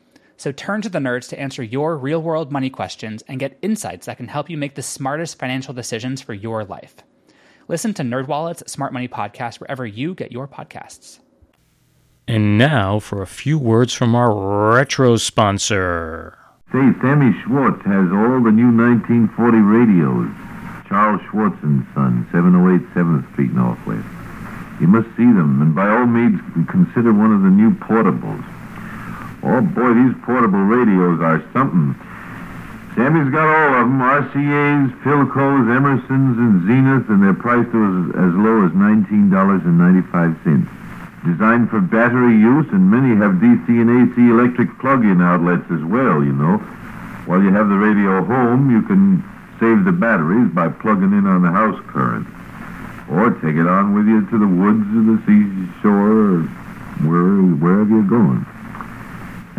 So 0.41 0.51
turn 0.51 0.81
to 0.81 0.89
the 0.89 0.97
nerds 0.97 1.29
to 1.29 1.39
answer 1.39 1.61
your 1.61 1.95
real 1.95 2.19
world 2.19 2.51
money 2.51 2.71
questions 2.71 3.21
and 3.27 3.39
get 3.39 3.59
insights 3.61 4.07
that 4.07 4.17
can 4.17 4.27
help 4.27 4.49
you 4.49 4.57
make 4.57 4.73
the 4.73 4.81
smartest 4.81 5.37
financial 5.37 5.71
decisions 5.71 6.19
for 6.19 6.33
your 6.33 6.65
life. 6.65 6.95
Listen 7.67 7.93
to 7.93 8.01
NerdWallet's 8.01 8.71
Smart 8.71 8.91
Money 8.91 9.07
Podcast 9.07 9.59
wherever 9.59 9.85
you 9.85 10.15
get 10.15 10.31
your 10.31 10.47
podcasts. 10.47 11.19
And 12.27 12.57
now 12.57 12.97
for 12.97 13.21
a 13.21 13.27
few 13.27 13.59
words 13.59 13.93
from 13.93 14.15
our 14.15 14.33
retro 14.73 15.17
sponsor. 15.17 16.39
Say, 16.71 16.89
Sammy 17.01 17.39
Schwartz 17.43 17.85
has 17.85 18.09
all 18.11 18.41
the 18.41 18.49
new 18.49 18.73
1940 18.73 19.59
radios. 19.59 20.27
Charles 20.89 21.21
Schwartz 21.29 21.61
and 21.61 21.85
Son, 21.93 22.27
708 22.31 22.81
7th 22.95 23.31
Street 23.33 23.53
Northwest. 23.53 24.07
You 24.81 24.87
must 24.87 25.07
see 25.09 25.17
them, 25.17 25.61
and 25.61 25.75
by 25.75 25.87
all 25.87 26.07
means 26.07 26.41
consider 26.67 27.13
one 27.13 27.31
of 27.31 27.43
the 27.43 27.51
new 27.51 27.75
portables. 27.75 28.43
Oh 29.61 29.65
boy, 29.77 29.93
these 29.93 30.17
portable 30.25 30.65
radios 30.65 31.21
are 31.21 31.37
something. 31.53 31.93
Sammy's 32.97 33.29
got 33.29 33.45
all 33.45 33.77
of 33.77 33.85
them, 33.85 34.01
RCAs, 34.01 34.89
Philcos, 35.05 35.69
Emersons, 35.69 36.33
and 36.41 36.65
Zenith, 36.65 37.05
and 37.13 37.21
they're 37.21 37.37
priced 37.37 37.69
as, 37.69 37.93
as 38.17 38.33
low 38.41 38.65
as 38.65 38.73
$19.95 38.73 40.65
designed 41.21 41.69
for 41.69 41.79
battery 41.79 42.33
use, 42.33 42.65
and 42.73 42.89
many 42.89 43.13
have 43.13 43.37
DC 43.37 43.69
and 43.69 43.85
AC 44.01 44.17
electric 44.17 44.73
plug-in 44.79 45.21
outlets 45.21 45.69
as 45.69 45.83
well, 45.85 46.25
you 46.25 46.33
know. 46.33 46.57
While 47.29 47.43
you 47.43 47.53
have 47.53 47.69
the 47.69 47.77
radio 47.77 48.25
home, 48.25 48.71
you 48.71 48.81
can 48.81 49.21
save 49.61 49.85
the 49.85 49.93
batteries 49.93 50.49
by 50.49 50.69
plugging 50.69 51.13
in 51.13 51.27
on 51.27 51.43
the 51.43 51.51
house 51.51 51.79
current. 51.85 52.25
Or 53.13 53.29
take 53.45 53.61
it 53.61 53.69
on 53.69 53.93
with 53.93 54.09
you 54.09 54.25
to 54.25 54.37
the 54.41 54.49
woods 54.49 54.89
or 54.89 55.05
the 55.05 55.21
seashore 55.29 56.41
or 56.41 56.49
where, 57.05 57.45
wherever 57.61 57.89
you're 57.93 58.09
going. 58.09 58.41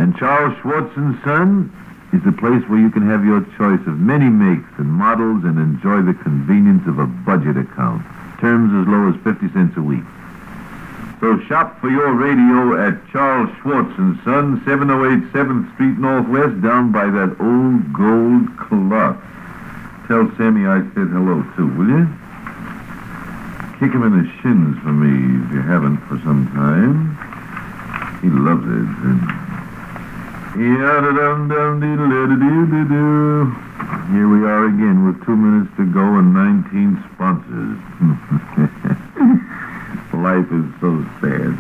And 0.03 0.17
Charles 0.17 0.59
Schwartz 0.59 0.91
and 0.97 1.15
Son 1.23 1.71
is 2.13 2.21
the 2.25 2.33
place 2.33 2.67
where 2.67 2.81
you 2.81 2.91
can 2.91 3.07
have 3.07 3.25
your 3.25 3.47
choice 3.55 3.87
of 3.87 4.03
many 4.03 4.27
makes 4.27 4.67
and 4.77 4.91
models 4.91 5.45
and 5.45 5.63
enjoy 5.63 6.03
the 6.03 6.19
convenience 6.27 6.83
of 6.89 6.99
a 6.99 7.07
budget 7.07 7.57
account. 7.57 8.03
Terms 8.41 8.75
as 8.75 8.91
low 8.91 9.15
as 9.15 9.17
50 9.23 9.55
cents 9.55 9.77
a 9.77 9.81
week. 9.81 10.03
So 11.21 11.39
shop 11.47 11.79
for 11.79 11.89
your 11.89 12.19
radio 12.19 12.83
at 12.83 12.99
Charles 13.15 13.49
Schwartz 13.63 13.95
and 13.97 14.19
Son, 14.27 14.61
708 14.67 15.31
7th 15.31 15.73
Street 15.79 15.95
Northwest, 16.03 16.61
down 16.67 16.91
by 16.91 17.07
that 17.07 17.39
old 17.39 17.87
gold 17.95 18.51
clock. 18.59 19.23
Tell 20.11 20.27
Sammy 20.35 20.67
I 20.67 20.83
said 20.99 21.15
hello 21.15 21.47
too, 21.55 21.71
will 21.79 21.95
you? 21.95 22.11
Kick 23.79 23.95
him 23.95 24.03
in 24.03 24.19
the 24.19 24.27
shins 24.43 24.83
for 24.83 24.91
me 24.91 25.47
if 25.47 25.55
you 25.55 25.63
haven't 25.63 26.03
for 26.11 26.19
some 26.27 26.51
time. 26.59 27.15
He 28.19 28.31
loves 28.35 28.67
it. 28.67 29.52
Here 34.13 34.29
we 34.29 34.45
are 34.45 34.67
again 34.67 35.07
with 35.07 35.25
two 35.25 35.35
minutes 35.35 35.75
to 35.79 35.87
go 35.87 36.19
and 36.19 36.35
19 36.35 37.03
sponsors. 37.15 37.79
Life 40.13 40.53
is 40.53 40.69
so 40.81 41.03
sad. 41.23 41.57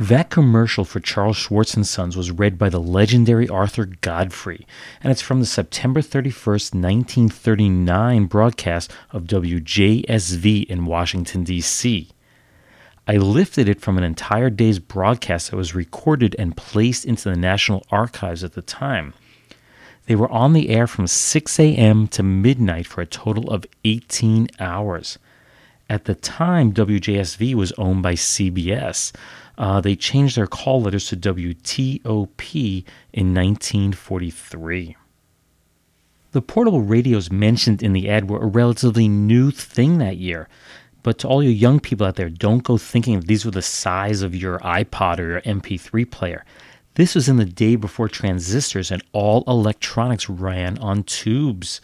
That 0.00 0.30
commercial 0.30 0.86
for 0.86 1.00
Charles 1.00 1.36
Schwartz 1.36 1.74
and 1.74 1.86
Sons 1.86 2.16
was 2.16 2.30
read 2.30 2.56
by 2.56 2.70
the 2.70 2.80
legendary 2.80 3.48
Arthur 3.48 3.84
Godfrey, 3.84 4.66
and 5.02 5.10
it's 5.10 5.20
from 5.20 5.40
the 5.40 5.46
September 5.46 6.00
31st, 6.00 6.74
1939 6.74 8.26
broadcast 8.26 8.90
of 9.10 9.24
WJSV 9.24 10.64
in 10.64 10.86
Washington, 10.86 11.44
D.C. 11.44 12.10
I 13.08 13.16
lifted 13.18 13.68
it 13.68 13.80
from 13.80 13.98
an 13.98 14.04
entire 14.04 14.50
day's 14.50 14.80
broadcast 14.80 15.50
that 15.50 15.56
was 15.56 15.74
recorded 15.76 16.34
and 16.38 16.56
placed 16.56 17.04
into 17.04 17.30
the 17.30 17.36
National 17.36 17.86
Archives 17.90 18.42
at 18.42 18.54
the 18.54 18.62
time. 18.62 19.14
They 20.06 20.16
were 20.16 20.30
on 20.30 20.52
the 20.52 20.70
air 20.70 20.86
from 20.86 21.06
6 21.06 21.60
a.m. 21.60 22.08
to 22.08 22.22
midnight 22.22 22.86
for 22.86 23.00
a 23.00 23.06
total 23.06 23.50
of 23.50 23.64
18 23.84 24.48
hours. 24.58 25.18
At 25.88 26.06
the 26.06 26.16
time, 26.16 26.72
WJSV 26.72 27.54
was 27.54 27.72
owned 27.72 28.02
by 28.02 28.14
CBS. 28.14 29.12
Uh, 29.56 29.80
they 29.80 29.94
changed 29.94 30.36
their 30.36 30.48
call 30.48 30.82
letters 30.82 31.06
to 31.08 31.16
WTOP 31.16 32.84
in 33.12 33.34
1943. 33.34 34.96
The 36.32 36.42
portable 36.42 36.82
radios 36.82 37.30
mentioned 37.30 37.82
in 37.82 37.92
the 37.92 38.10
ad 38.10 38.28
were 38.28 38.42
a 38.42 38.46
relatively 38.46 39.08
new 39.08 39.50
thing 39.50 39.98
that 39.98 40.16
year. 40.16 40.48
But 41.06 41.18
to 41.18 41.28
all 41.28 41.40
you 41.40 41.50
young 41.50 41.78
people 41.78 42.04
out 42.04 42.16
there, 42.16 42.28
don't 42.28 42.64
go 42.64 42.76
thinking 42.76 43.20
these 43.20 43.44
were 43.44 43.52
the 43.52 43.62
size 43.62 44.22
of 44.22 44.34
your 44.34 44.58
iPod 44.58 45.20
or 45.20 45.28
your 45.28 45.40
MP3 45.42 46.10
player. 46.10 46.44
This 46.94 47.14
was 47.14 47.28
in 47.28 47.36
the 47.36 47.44
day 47.44 47.76
before 47.76 48.08
transistors 48.08 48.90
and 48.90 49.04
all 49.12 49.44
electronics 49.46 50.28
ran 50.28 50.78
on 50.78 51.04
tubes. 51.04 51.80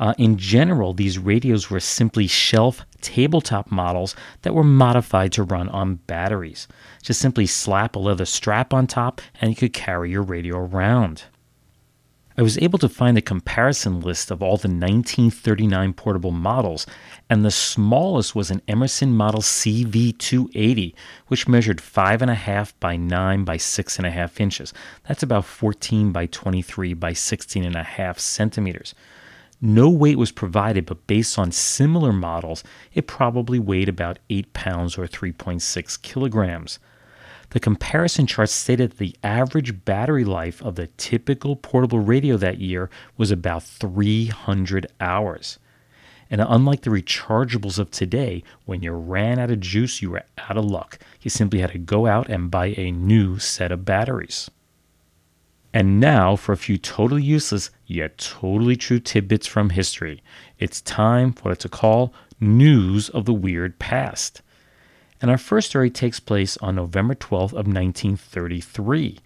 Uh, 0.00 0.14
in 0.18 0.36
general, 0.36 0.94
these 0.94 1.16
radios 1.16 1.70
were 1.70 1.78
simply 1.78 2.26
shelf 2.26 2.84
tabletop 3.00 3.70
models 3.70 4.16
that 4.42 4.52
were 4.52 4.64
modified 4.64 5.30
to 5.34 5.44
run 5.44 5.68
on 5.68 6.00
batteries. 6.08 6.66
Just 7.02 7.20
simply 7.20 7.46
slap 7.46 7.94
a 7.94 8.00
leather 8.00 8.24
strap 8.24 8.74
on 8.74 8.88
top 8.88 9.20
and 9.40 9.50
you 9.50 9.54
could 9.54 9.74
carry 9.74 10.10
your 10.10 10.22
radio 10.22 10.58
around. 10.58 11.22
I 12.38 12.42
was 12.42 12.58
able 12.58 12.78
to 12.80 12.88
find 12.90 13.16
a 13.16 13.22
comparison 13.22 14.00
list 14.00 14.30
of 14.30 14.42
all 14.42 14.58
the 14.58 14.68
1939 14.68 15.94
portable 15.94 16.32
models, 16.32 16.86
and 17.30 17.42
the 17.42 17.50
smallest 17.50 18.34
was 18.34 18.50
an 18.50 18.60
Emerson 18.68 19.16
Model 19.16 19.40
CV280, 19.40 20.94
which 21.28 21.48
measured 21.48 21.78
5.5 21.78 22.74
by 22.78 22.96
9 22.96 23.44
by 23.44 23.56
6.5 23.56 24.38
inches. 24.38 24.74
That's 25.08 25.22
about 25.22 25.46
14 25.46 26.12
by 26.12 26.26
23 26.26 26.92
by 26.92 27.12
16.5 27.12 28.18
centimeters. 28.18 28.94
No 29.62 29.88
weight 29.88 30.18
was 30.18 30.30
provided, 30.30 30.84
but 30.84 31.06
based 31.06 31.38
on 31.38 31.52
similar 31.52 32.12
models, 32.12 32.62
it 32.92 33.06
probably 33.06 33.58
weighed 33.58 33.88
about 33.88 34.18
8 34.28 34.52
pounds 34.52 34.98
or 34.98 35.06
3.6 35.06 36.02
kilograms. 36.02 36.78
The 37.50 37.60
comparison 37.60 38.26
chart 38.26 38.48
stated 38.48 38.90
that 38.90 38.98
the 38.98 39.16
average 39.22 39.84
battery 39.84 40.24
life 40.24 40.62
of 40.62 40.74
the 40.74 40.88
typical 40.96 41.56
portable 41.56 42.00
radio 42.00 42.36
that 42.36 42.58
year 42.58 42.90
was 43.16 43.30
about 43.30 43.62
300 43.62 44.86
hours. 45.00 45.58
And 46.28 46.40
unlike 46.40 46.82
the 46.82 46.90
rechargeables 46.90 47.78
of 47.78 47.90
today, 47.90 48.42
when 48.64 48.82
you 48.82 48.92
ran 48.92 49.38
out 49.38 49.50
of 49.50 49.60
juice, 49.60 50.02
you 50.02 50.10
were 50.10 50.24
out 50.38 50.56
of 50.56 50.64
luck. 50.64 50.98
You 51.20 51.30
simply 51.30 51.60
had 51.60 51.70
to 51.72 51.78
go 51.78 52.06
out 52.06 52.28
and 52.28 52.50
buy 52.50 52.74
a 52.76 52.90
new 52.90 53.38
set 53.38 53.70
of 53.70 53.84
batteries. 53.84 54.50
And 55.72 56.00
now 56.00 56.36
for 56.36 56.52
a 56.52 56.56
few 56.56 56.78
totally 56.78 57.22
useless 57.22 57.70
yet 57.86 58.18
totally 58.18 58.76
true 58.76 58.98
tidbits 58.98 59.46
from 59.46 59.70
history. 59.70 60.22
It's 60.58 60.80
time 60.80 61.32
for 61.32 61.50
what 61.50 61.60
to 61.60 61.68
call 61.68 62.12
News 62.40 63.08
of 63.10 63.24
the 63.24 63.34
Weird 63.34 63.78
Past. 63.78 64.42
And 65.26 65.32
our 65.32 65.38
first 65.38 65.70
story 65.70 65.90
takes 65.90 66.20
place 66.20 66.56
on 66.58 66.76
November 66.76 67.16
12th 67.16 67.50
of 67.50 67.66
1933. 67.66 69.18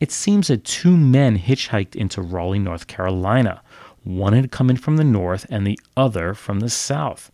It 0.00 0.10
seems 0.10 0.48
that 0.48 0.64
two 0.64 0.96
men 0.96 1.38
hitchhiked 1.38 1.94
into 1.94 2.22
Raleigh, 2.22 2.58
North 2.58 2.86
Carolina. 2.86 3.60
One 4.02 4.32
had 4.32 4.50
come 4.50 4.70
in 4.70 4.78
from 4.78 4.96
the 4.96 5.04
north 5.04 5.44
and 5.50 5.66
the 5.66 5.78
other 5.94 6.32
from 6.32 6.60
the 6.60 6.70
south. 6.70 7.30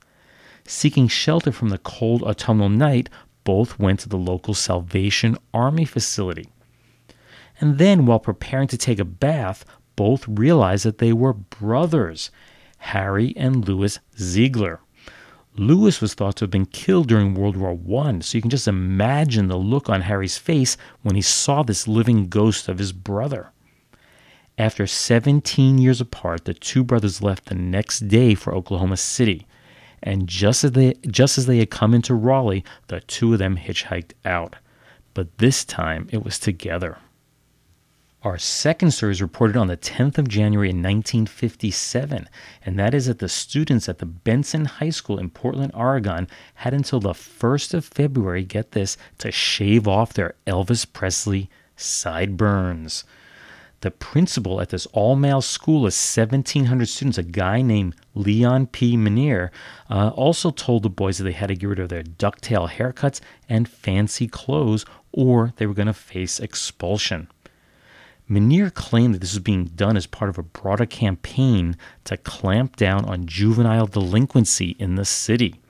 Seeking 0.66 1.06
shelter 1.06 1.52
from 1.52 1.68
the 1.68 1.78
cold 1.78 2.24
autumnal 2.24 2.68
night, 2.68 3.08
both 3.44 3.78
went 3.78 4.00
to 4.00 4.08
the 4.08 4.18
local 4.18 4.52
Salvation 4.52 5.38
Army 5.54 5.84
facility. 5.84 6.48
And 7.60 7.78
then, 7.78 8.04
while 8.04 8.18
preparing 8.18 8.66
to 8.66 8.76
take 8.76 8.98
a 8.98 9.04
bath, 9.04 9.64
both 9.94 10.26
realized 10.26 10.84
that 10.86 10.98
they 10.98 11.12
were 11.12 11.34
brothers, 11.34 12.32
Harry 12.78 13.32
and 13.36 13.68
Louis 13.68 14.00
Ziegler. 14.18 14.80
Louis 15.56 16.00
was 16.00 16.14
thought 16.14 16.36
to 16.36 16.44
have 16.44 16.50
been 16.50 16.66
killed 16.66 17.08
during 17.08 17.34
World 17.34 17.56
War 17.56 17.78
I, 18.02 18.20
so 18.20 18.38
you 18.38 18.42
can 18.42 18.50
just 18.50 18.66
imagine 18.66 19.48
the 19.48 19.58
look 19.58 19.90
on 19.90 20.02
Harry's 20.02 20.38
face 20.38 20.78
when 21.02 21.14
he 21.14 21.20
saw 21.20 21.62
this 21.62 21.86
living 21.86 22.28
ghost 22.28 22.68
of 22.68 22.78
his 22.78 22.92
brother. 22.92 23.52
After 24.56 24.86
17 24.86 25.78
years 25.78 26.00
apart, 26.00 26.44
the 26.44 26.54
two 26.54 26.84
brothers 26.84 27.22
left 27.22 27.46
the 27.46 27.54
next 27.54 28.08
day 28.08 28.34
for 28.34 28.54
Oklahoma 28.54 28.96
City. 28.96 29.46
And 30.02 30.26
just 30.26 30.64
as 30.64 30.72
they 30.72 30.94
just 31.06 31.38
as 31.38 31.46
they 31.46 31.58
had 31.58 31.70
come 31.70 31.94
into 31.94 32.14
Raleigh, 32.14 32.64
the 32.88 33.00
two 33.00 33.32
of 33.32 33.38
them 33.38 33.56
hitchhiked 33.56 34.12
out. 34.24 34.56
But 35.14 35.38
this 35.38 35.64
time 35.64 36.08
it 36.10 36.24
was 36.24 36.38
together. 36.38 36.98
Our 38.24 38.38
second 38.38 38.92
story 38.92 39.10
is 39.10 39.20
reported 39.20 39.56
on 39.56 39.66
the 39.66 39.76
10th 39.76 40.16
of 40.16 40.28
January 40.28 40.70
in 40.70 40.76
1957, 40.76 42.28
and 42.64 42.78
that 42.78 42.94
is 42.94 43.06
that 43.06 43.18
the 43.18 43.28
students 43.28 43.88
at 43.88 43.98
the 43.98 44.06
Benson 44.06 44.64
High 44.66 44.90
School 44.90 45.18
in 45.18 45.28
Portland, 45.28 45.72
Oregon 45.74 46.28
had 46.54 46.72
until 46.72 47.00
the 47.00 47.14
1st 47.14 47.74
of 47.74 47.84
February, 47.84 48.44
get 48.44 48.70
this, 48.72 48.96
to 49.18 49.32
shave 49.32 49.88
off 49.88 50.12
their 50.12 50.36
Elvis 50.46 50.86
Presley 50.92 51.50
sideburns. 51.74 53.02
The 53.80 53.90
principal 53.90 54.60
at 54.60 54.68
this 54.68 54.86
all 54.92 55.16
male 55.16 55.42
school 55.42 55.78
of 55.78 55.92
1,700 55.92 56.86
students, 56.88 57.18
a 57.18 57.24
guy 57.24 57.60
named 57.60 57.96
Leon 58.14 58.68
P. 58.68 58.96
Menier, 58.96 59.50
uh, 59.90 60.10
also 60.14 60.52
told 60.52 60.84
the 60.84 60.88
boys 60.88 61.18
that 61.18 61.24
they 61.24 61.32
had 61.32 61.48
to 61.48 61.56
get 61.56 61.68
rid 61.68 61.80
of 61.80 61.88
their 61.88 62.04
ducktail 62.04 62.70
haircuts 62.70 63.20
and 63.48 63.68
fancy 63.68 64.28
clothes, 64.28 64.86
or 65.10 65.52
they 65.56 65.66
were 65.66 65.74
going 65.74 65.86
to 65.86 65.92
face 65.92 66.38
expulsion. 66.38 67.26
Menier 68.28 68.70
claimed 68.70 69.14
that 69.14 69.18
this 69.20 69.34
was 69.34 69.42
being 69.42 69.64
done 69.64 69.96
as 69.96 70.06
part 70.06 70.30
of 70.30 70.38
a 70.38 70.42
broader 70.42 70.86
campaign 70.86 71.76
to 72.04 72.16
clamp 72.16 72.76
down 72.76 73.04
on 73.04 73.26
juvenile 73.26 73.86
delinquency 73.86 74.76
in 74.78 74.94
the 74.94 75.04
city. 75.04 75.60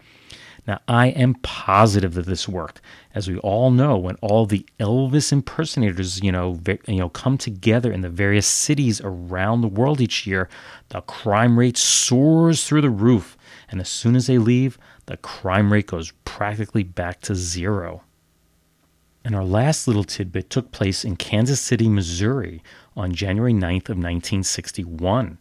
Now, 0.66 0.78
I 0.87 1.09
am 1.09 1.35
positive 1.42 2.15
that 2.15 2.26
this 2.26 2.49
worked. 2.49 2.80
As 3.15 3.28
we 3.28 3.36
all 3.38 3.73
know, 3.73 3.97
when 3.97 4.15
all 4.23 4.47
the 4.47 4.65
Elvis 4.78 5.32
impersonators, 5.32 6.23
you 6.23 6.30
know, 6.30 6.60
you 6.86 6.99
know, 6.99 7.08
come 7.08 7.36
together 7.36 7.91
in 7.91 8.02
the 8.02 8.08
various 8.08 8.47
cities 8.47 9.00
around 9.02 9.60
the 9.60 9.69
world 9.69 10.00
each 10.00 10.25
year, 10.25 10.49
the 10.91 11.00
crime 11.00 11.58
rate 11.58 11.76
soars 11.76 12.65
through 12.65 12.82
the 12.82 12.91
roof. 12.91 13.36
And 13.71 13.80
as 13.80 13.88
soon 13.88 14.15
as 14.15 14.28
they 14.28 14.38
leave, 14.38 14.78
the 15.06 15.17
crime 15.17 15.73
rate 15.73 15.88
goes 15.88 16.12
practically 16.25 16.84
back 16.84 17.21
to 17.23 17.34
zero. 17.34 18.02
And 19.25 19.37
our 19.37 19.45
last 19.45 19.87
little 19.87 20.04
tidbit 20.04 20.50
took 20.50 20.73
place 20.73 21.04
in 21.04 21.17
Kansas 21.17 21.61
City, 21.61 21.89
Missouri 21.89 22.63
on 22.97 23.15
January 23.15 23.52
9th 23.52 23.89
of 23.89 23.99
1961. 23.99 25.39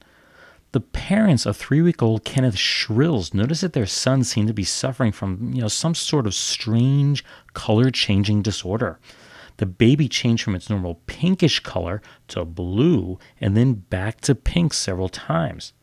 The 0.72 0.80
parents 0.80 1.46
of 1.46 1.58
three-week-old 1.58 2.24
Kenneth 2.24 2.56
Shrills 2.56 3.34
noticed 3.34 3.62
that 3.62 3.74
their 3.74 3.86
son 3.86 4.24
seemed 4.24 4.48
to 4.48 4.54
be 4.54 4.64
suffering 4.64 5.12
from, 5.12 5.52
you 5.54 5.62
know, 5.62 5.68
some 5.68 5.96
sort 5.96 6.26
of 6.26 6.34
strange 6.34 7.26
color-changing 7.54 8.42
disorder. 8.42 9.00
The 9.58 9.66
baby 9.66 10.08
changed 10.08 10.44
from 10.44 10.56
its 10.56 10.70
normal 10.70 11.02
pinkish 11.08 11.60
color 11.60 12.02
to 12.30 12.46
blue 12.46 13.20
and 13.42 13.58
then 13.58 13.74
back 13.74 14.22
to 14.22 14.34
pink 14.34 14.74
several 14.74 15.10
times. 15.10 15.74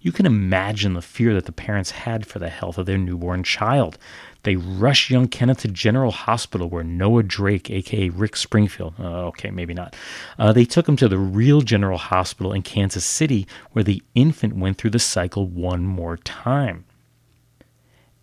You 0.00 0.12
can 0.12 0.24
imagine 0.24 0.94
the 0.94 1.02
fear 1.02 1.34
that 1.34 1.46
the 1.46 1.52
parents 1.52 1.90
had 1.90 2.26
for 2.26 2.38
the 2.38 2.48
health 2.48 2.78
of 2.78 2.86
their 2.86 2.96
newborn 2.96 3.42
child. 3.42 3.98
They 4.46 4.54
rushed 4.54 5.10
young 5.10 5.26
Kenneth 5.26 5.62
to 5.62 5.68
General 5.68 6.12
Hospital, 6.12 6.68
where 6.68 6.84
Noah 6.84 7.24
Drake, 7.24 7.68
aka 7.68 8.10
Rick 8.10 8.36
Springfield, 8.36 8.94
uh, 8.96 9.26
okay, 9.26 9.50
maybe 9.50 9.74
not, 9.74 9.96
uh, 10.38 10.52
they 10.52 10.64
took 10.64 10.88
him 10.88 10.94
to 10.98 11.08
the 11.08 11.18
real 11.18 11.62
General 11.62 11.98
Hospital 11.98 12.52
in 12.52 12.62
Kansas 12.62 13.04
City, 13.04 13.48
where 13.72 13.82
the 13.82 14.04
infant 14.14 14.54
went 14.54 14.78
through 14.78 14.90
the 14.90 15.00
cycle 15.00 15.48
one 15.48 15.84
more 15.84 16.16
time. 16.18 16.84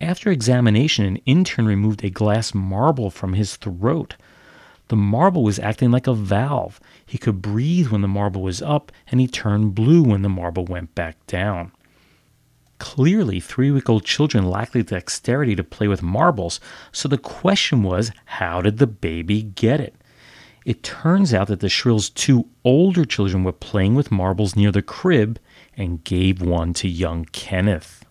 After 0.00 0.30
examination, 0.30 1.04
an 1.04 1.16
intern 1.26 1.66
removed 1.66 2.02
a 2.02 2.08
glass 2.08 2.54
marble 2.54 3.10
from 3.10 3.34
his 3.34 3.56
throat. 3.56 4.16
The 4.88 4.96
marble 4.96 5.42
was 5.42 5.58
acting 5.58 5.90
like 5.90 6.06
a 6.06 6.14
valve. 6.14 6.80
He 7.04 7.18
could 7.18 7.42
breathe 7.42 7.88
when 7.88 8.00
the 8.00 8.08
marble 8.08 8.40
was 8.40 8.62
up, 8.62 8.90
and 9.08 9.20
he 9.20 9.28
turned 9.28 9.74
blue 9.74 10.02
when 10.02 10.22
the 10.22 10.30
marble 10.30 10.64
went 10.64 10.94
back 10.94 11.18
down. 11.26 11.72
Clearly, 12.84 13.40
three 13.40 13.70
week 13.70 13.88
old 13.88 14.04
children 14.04 14.50
lack 14.50 14.72
the 14.72 14.82
dexterity 14.82 15.56
to 15.56 15.64
play 15.64 15.88
with 15.88 16.02
marbles, 16.02 16.60
so 16.92 17.08
the 17.08 17.16
question 17.16 17.82
was 17.82 18.12
how 18.26 18.60
did 18.60 18.76
the 18.76 18.86
baby 18.86 19.40
get 19.42 19.80
it? 19.80 19.94
It 20.66 20.82
turns 20.82 21.32
out 21.32 21.48
that 21.48 21.60
the 21.60 21.70
Shrill's 21.70 22.10
two 22.10 22.46
older 22.62 23.06
children 23.06 23.42
were 23.42 23.52
playing 23.52 23.94
with 23.94 24.12
marbles 24.12 24.54
near 24.54 24.70
the 24.70 24.82
crib 24.82 25.38
and 25.78 26.04
gave 26.04 26.42
one 26.42 26.74
to 26.74 26.86
young 26.86 27.24
Kenneth. 27.32 28.04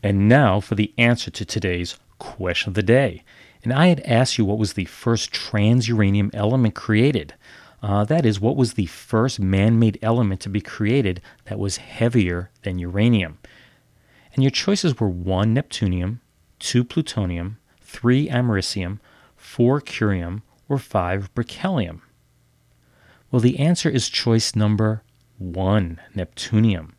And 0.00 0.28
now 0.28 0.60
for 0.60 0.76
the 0.76 0.94
answer 0.96 1.32
to 1.32 1.44
today's 1.44 1.98
question 2.20 2.70
of 2.70 2.74
the 2.74 2.84
day. 2.84 3.24
And 3.64 3.72
I 3.72 3.88
had 3.88 3.98
asked 4.02 4.38
you 4.38 4.44
what 4.44 4.58
was 4.58 4.74
the 4.74 4.84
first 4.84 5.32
trans 5.32 5.88
uranium 5.88 6.30
element 6.34 6.76
created. 6.76 7.34
Uh, 7.84 8.02
that 8.02 8.24
is, 8.24 8.40
what 8.40 8.56
was 8.56 8.72
the 8.72 8.86
first 8.86 9.38
man 9.38 9.78
made 9.78 9.98
element 10.00 10.40
to 10.40 10.48
be 10.48 10.62
created 10.62 11.20
that 11.44 11.58
was 11.58 11.76
heavier 11.76 12.50
than 12.62 12.78
uranium? 12.78 13.36
And 14.32 14.42
your 14.42 14.50
choices 14.50 14.98
were 14.98 15.10
1 15.10 15.54
neptunium, 15.54 16.20
2 16.60 16.82
plutonium, 16.82 17.58
3 17.82 18.28
americium, 18.30 19.00
4 19.36 19.82
curium, 19.82 20.40
or 20.66 20.78
5 20.78 21.34
berkelium. 21.34 22.00
Well, 23.30 23.40
the 23.40 23.58
answer 23.58 23.90
is 23.90 24.08
choice 24.08 24.56
number 24.56 25.02
1 25.36 26.00
neptunium. 26.16 26.92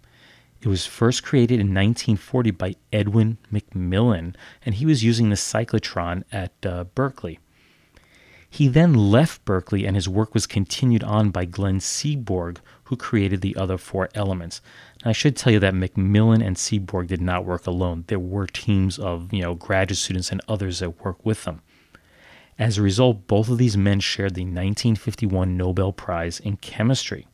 It 0.61 0.67
was 0.67 0.85
first 0.85 1.23
created 1.23 1.55
in 1.55 1.73
1940 1.73 2.51
by 2.51 2.75
Edwin 2.93 3.39
McMillan, 3.51 4.35
and 4.63 4.75
he 4.75 4.85
was 4.85 5.03
using 5.03 5.29
the 5.29 5.35
cyclotron 5.35 6.25
at 6.31 6.53
uh, 6.63 6.83
Berkeley. 6.83 7.39
He 8.49 8.67
then 8.67 8.93
left 8.93 9.43
Berkeley 9.43 9.85
and 9.85 9.95
his 9.95 10.07
work 10.07 10.33
was 10.33 10.47
continued 10.47 11.03
on 11.03 11.29
by 11.31 11.45
Glenn 11.45 11.79
Seaborg, 11.79 12.57
who 12.85 12.95
created 12.95 13.41
the 13.41 13.55
other 13.55 13.77
four 13.77 14.09
elements. 14.15 14.61
I 15.03 15.11
should 15.11 15.35
tell 15.35 15.51
you 15.51 15.59
that 15.59 15.73
McMillan 15.73 16.45
and 16.45 16.55
Seaborg 16.55 17.07
did 17.07 17.21
not 17.21 17.45
work 17.45 17.67
alone. 17.67 18.05
There 18.07 18.19
were 18.19 18.47
teams 18.47 18.97
of, 18.97 19.33
you 19.33 19.41
know, 19.41 19.55
graduate 19.55 19.97
students 19.97 20.31
and 20.31 20.41
others 20.47 20.79
that 20.79 21.03
worked 21.03 21.25
with 21.25 21.43
them. 21.43 21.61
As 22.57 22.77
a 22.77 22.81
result, 22.81 23.27
both 23.27 23.49
of 23.49 23.57
these 23.57 23.75
men 23.75 23.99
shared 23.99 24.35
the 24.35 24.43
1951 24.43 25.57
Nobel 25.57 25.91
Prize 25.91 26.39
in 26.39 26.57
Chemistry. 26.57 27.27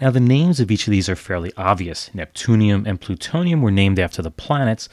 Now, 0.00 0.10
the 0.10 0.20
names 0.20 0.60
of 0.60 0.70
each 0.70 0.86
of 0.86 0.90
these 0.90 1.08
are 1.08 1.16
fairly 1.16 1.52
obvious. 1.56 2.10
Neptunium 2.12 2.86
and 2.86 3.00
plutonium 3.00 3.62
were 3.62 3.70
named 3.70 3.98
after 3.98 4.20
the 4.20 4.30
planets, 4.30 4.88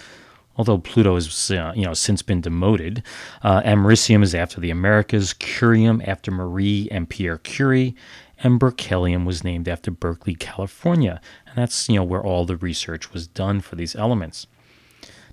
although 0.56 0.78
Pluto 0.78 1.16
has 1.16 1.52
uh, 1.52 1.74
you 1.76 1.86
know 1.86 1.94
since 1.94 2.22
been 2.22 2.42
demoted. 2.42 3.04
Uh, 3.42 3.62
americium 3.62 4.24
is 4.24 4.36
after 4.36 4.60
the 4.60 4.72
Americas, 4.72 5.34
curium 5.34 6.06
after 6.08 6.32
Marie 6.32 6.88
and 6.92 7.10
Pierre 7.10 7.38
Curie, 7.38 7.96
and 8.44 8.60
berkelium 8.60 9.26
was 9.26 9.44
named 9.44 9.68
after 9.68 9.92
Berkeley, 9.92 10.36
California, 10.36 11.22
and 11.48 11.58
that's 11.58 11.90
you 11.90 11.96
know 11.96 12.04
where 12.04 12.24
all 12.24 12.46
the 12.46 12.58
research 12.58 13.14
was 13.14 13.28
done 13.28 13.62
for 13.62 13.76
these 13.76 13.96
elements. 13.96 14.48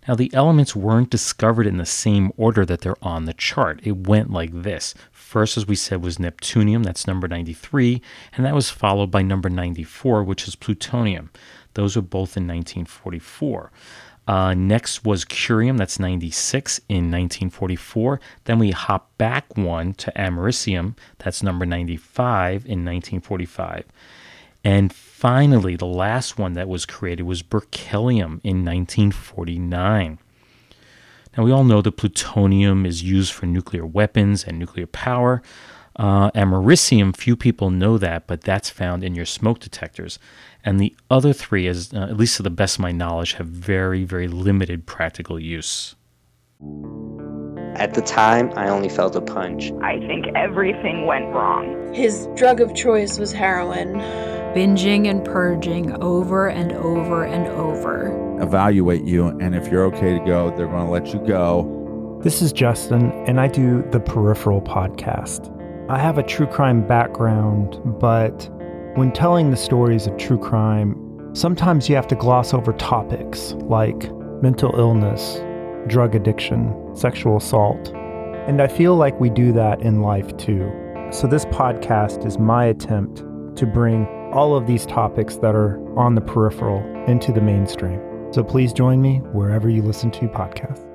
Now 0.06 0.14
the 0.14 0.32
elements 0.32 0.74
weren't 0.74 1.10
discovered 1.10 1.66
in 1.66 1.76
the 1.76 1.84
same 1.84 2.32
order 2.38 2.64
that 2.64 2.80
they're 2.80 2.96
on 3.02 3.26
the 3.26 3.34
chart. 3.34 3.80
It 3.82 4.08
went 4.08 4.30
like 4.30 4.62
this. 4.62 4.94
First, 5.12 5.58
as 5.58 5.66
we 5.66 5.76
said, 5.76 6.02
was 6.02 6.16
neptunium, 6.16 6.82
that's 6.82 7.06
number 7.06 7.28
93, 7.28 8.00
and 8.32 8.46
that 8.46 8.54
was 8.54 8.70
followed 8.70 9.10
by 9.10 9.20
number 9.20 9.50
94, 9.50 10.24
which 10.24 10.48
is 10.48 10.56
plutonium. 10.56 11.30
Those 11.74 11.94
were 11.94 12.02
both 12.02 12.38
in 12.38 12.46
1944. 12.46 13.70
Uh, 14.28 14.52
next 14.52 15.06
was 15.06 15.24
curium, 15.24 15.78
that's 15.78 15.98
96 15.98 16.80
in 16.90 17.10
1944. 17.10 18.20
Then 18.44 18.58
we 18.58 18.72
hop 18.72 19.16
back 19.16 19.56
one 19.56 19.94
to 19.94 20.12
americium, 20.14 20.96
that's 21.16 21.42
number 21.42 21.64
95 21.64 22.66
in 22.66 22.84
1945. 22.84 23.86
And 24.62 24.92
finally, 24.92 25.76
the 25.76 25.86
last 25.86 26.38
one 26.38 26.52
that 26.52 26.68
was 26.68 26.84
created 26.84 27.22
was 27.22 27.42
berkelium 27.42 28.40
in 28.44 28.66
1949. 28.66 30.18
Now, 31.36 31.44
we 31.44 31.50
all 31.50 31.64
know 31.64 31.80
that 31.80 31.92
plutonium 31.92 32.84
is 32.84 33.02
used 33.02 33.32
for 33.32 33.46
nuclear 33.46 33.86
weapons 33.86 34.44
and 34.44 34.58
nuclear 34.58 34.86
power. 34.86 35.40
Uh, 35.98 36.30
americium, 36.30 37.16
few 37.16 37.34
people 37.34 37.70
know 37.70 37.98
that, 37.98 38.28
but 38.28 38.42
that's 38.42 38.70
found 38.70 39.02
in 39.02 39.16
your 39.16 39.26
smoke 39.26 39.58
detectors. 39.58 40.18
And 40.64 40.78
the 40.78 40.94
other 41.10 41.32
three, 41.32 41.66
as 41.66 41.92
uh, 41.92 42.02
at 42.02 42.16
least 42.16 42.36
to 42.36 42.42
the 42.42 42.50
best 42.50 42.76
of 42.76 42.80
my 42.80 42.92
knowledge, 42.92 43.34
have 43.34 43.48
very, 43.48 44.04
very 44.04 44.28
limited 44.28 44.86
practical 44.86 45.40
use. 45.40 45.96
At 47.74 47.94
the 47.94 48.02
time, 48.02 48.52
I 48.56 48.68
only 48.68 48.88
felt 48.88 49.16
a 49.16 49.20
punch. 49.20 49.72
I 49.82 49.98
think 50.00 50.26
everything 50.36 51.06
went 51.06 51.26
wrong. 51.26 51.92
His 51.92 52.28
drug 52.36 52.60
of 52.60 52.74
choice 52.74 53.18
was 53.18 53.32
heroin. 53.32 53.94
Binging 54.54 55.08
and 55.08 55.24
purging 55.24 55.92
over 56.02 56.48
and 56.48 56.72
over 56.72 57.24
and 57.24 57.46
over. 57.48 58.40
Evaluate 58.40 59.04
you, 59.04 59.26
and 59.26 59.54
if 59.54 59.68
you're 59.68 59.84
okay 59.86 60.18
to 60.18 60.24
go, 60.24 60.56
they're 60.56 60.66
going 60.66 60.86
to 60.86 60.92
let 60.92 61.08
you 61.08 61.20
go. 61.26 62.20
This 62.22 62.40
is 62.40 62.52
Justin, 62.52 63.12
and 63.26 63.40
I 63.40 63.48
do 63.48 63.82
the 63.90 64.00
Peripheral 64.00 64.62
podcast. 64.62 65.54
I 65.90 65.96
have 65.98 66.18
a 66.18 66.22
true 66.22 66.46
crime 66.46 66.86
background, 66.86 67.80
but 67.98 68.50
when 68.96 69.10
telling 69.10 69.50
the 69.50 69.56
stories 69.56 70.06
of 70.06 70.18
true 70.18 70.36
crime, 70.36 70.94
sometimes 71.34 71.88
you 71.88 71.96
have 71.96 72.06
to 72.08 72.14
gloss 72.14 72.52
over 72.52 72.74
topics 72.74 73.52
like 73.60 74.12
mental 74.42 74.78
illness, 74.78 75.40
drug 75.86 76.14
addiction, 76.14 76.74
sexual 76.94 77.38
assault. 77.38 77.88
And 78.46 78.60
I 78.60 78.68
feel 78.68 78.96
like 78.96 79.18
we 79.18 79.30
do 79.30 79.50
that 79.52 79.80
in 79.80 80.02
life 80.02 80.36
too. 80.36 80.70
So, 81.10 81.26
this 81.26 81.46
podcast 81.46 82.26
is 82.26 82.38
my 82.38 82.66
attempt 82.66 83.24
to 83.56 83.64
bring 83.64 84.06
all 84.34 84.54
of 84.54 84.66
these 84.66 84.84
topics 84.84 85.36
that 85.36 85.54
are 85.54 85.80
on 85.98 86.14
the 86.14 86.20
peripheral 86.20 86.84
into 87.06 87.32
the 87.32 87.40
mainstream. 87.40 87.98
So, 88.30 88.44
please 88.44 88.74
join 88.74 89.00
me 89.00 89.20
wherever 89.32 89.70
you 89.70 89.80
listen 89.80 90.10
to 90.10 90.28
podcasts. 90.28 90.87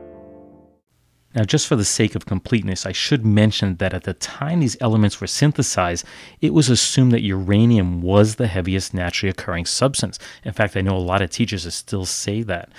Now, 1.35 1.43
just 1.43 1.67
for 1.67 1.75
the 1.75 1.85
sake 1.85 2.13
of 2.13 2.27
completeness, 2.27 2.85
I 2.85 2.91
should 2.91 3.25
mention 3.25 3.77
that 3.77 3.93
at 3.93 4.03
the 4.03 4.13
time 4.13 4.59
these 4.59 4.77
elements 4.79 5.19
were 5.19 5.27
synthesized, 5.27 6.05
it 6.41 6.53
was 6.53 6.69
assumed 6.69 7.11
that 7.11 7.23
uranium 7.23 8.01
was 8.01 8.35
the 8.35 8.47
heaviest 8.47 8.93
naturally 8.93 9.31
occurring 9.31 9.65
substance. 9.65 10.19
In 10.43 10.53
fact, 10.53 10.77
I 10.77 10.81
know 10.81 10.95
a 10.95 10.99
lot 10.99 11.23
of 11.23 11.31
teachers 11.31 11.71
still 11.73 12.05
say 12.05 12.43
that. 12.43 12.69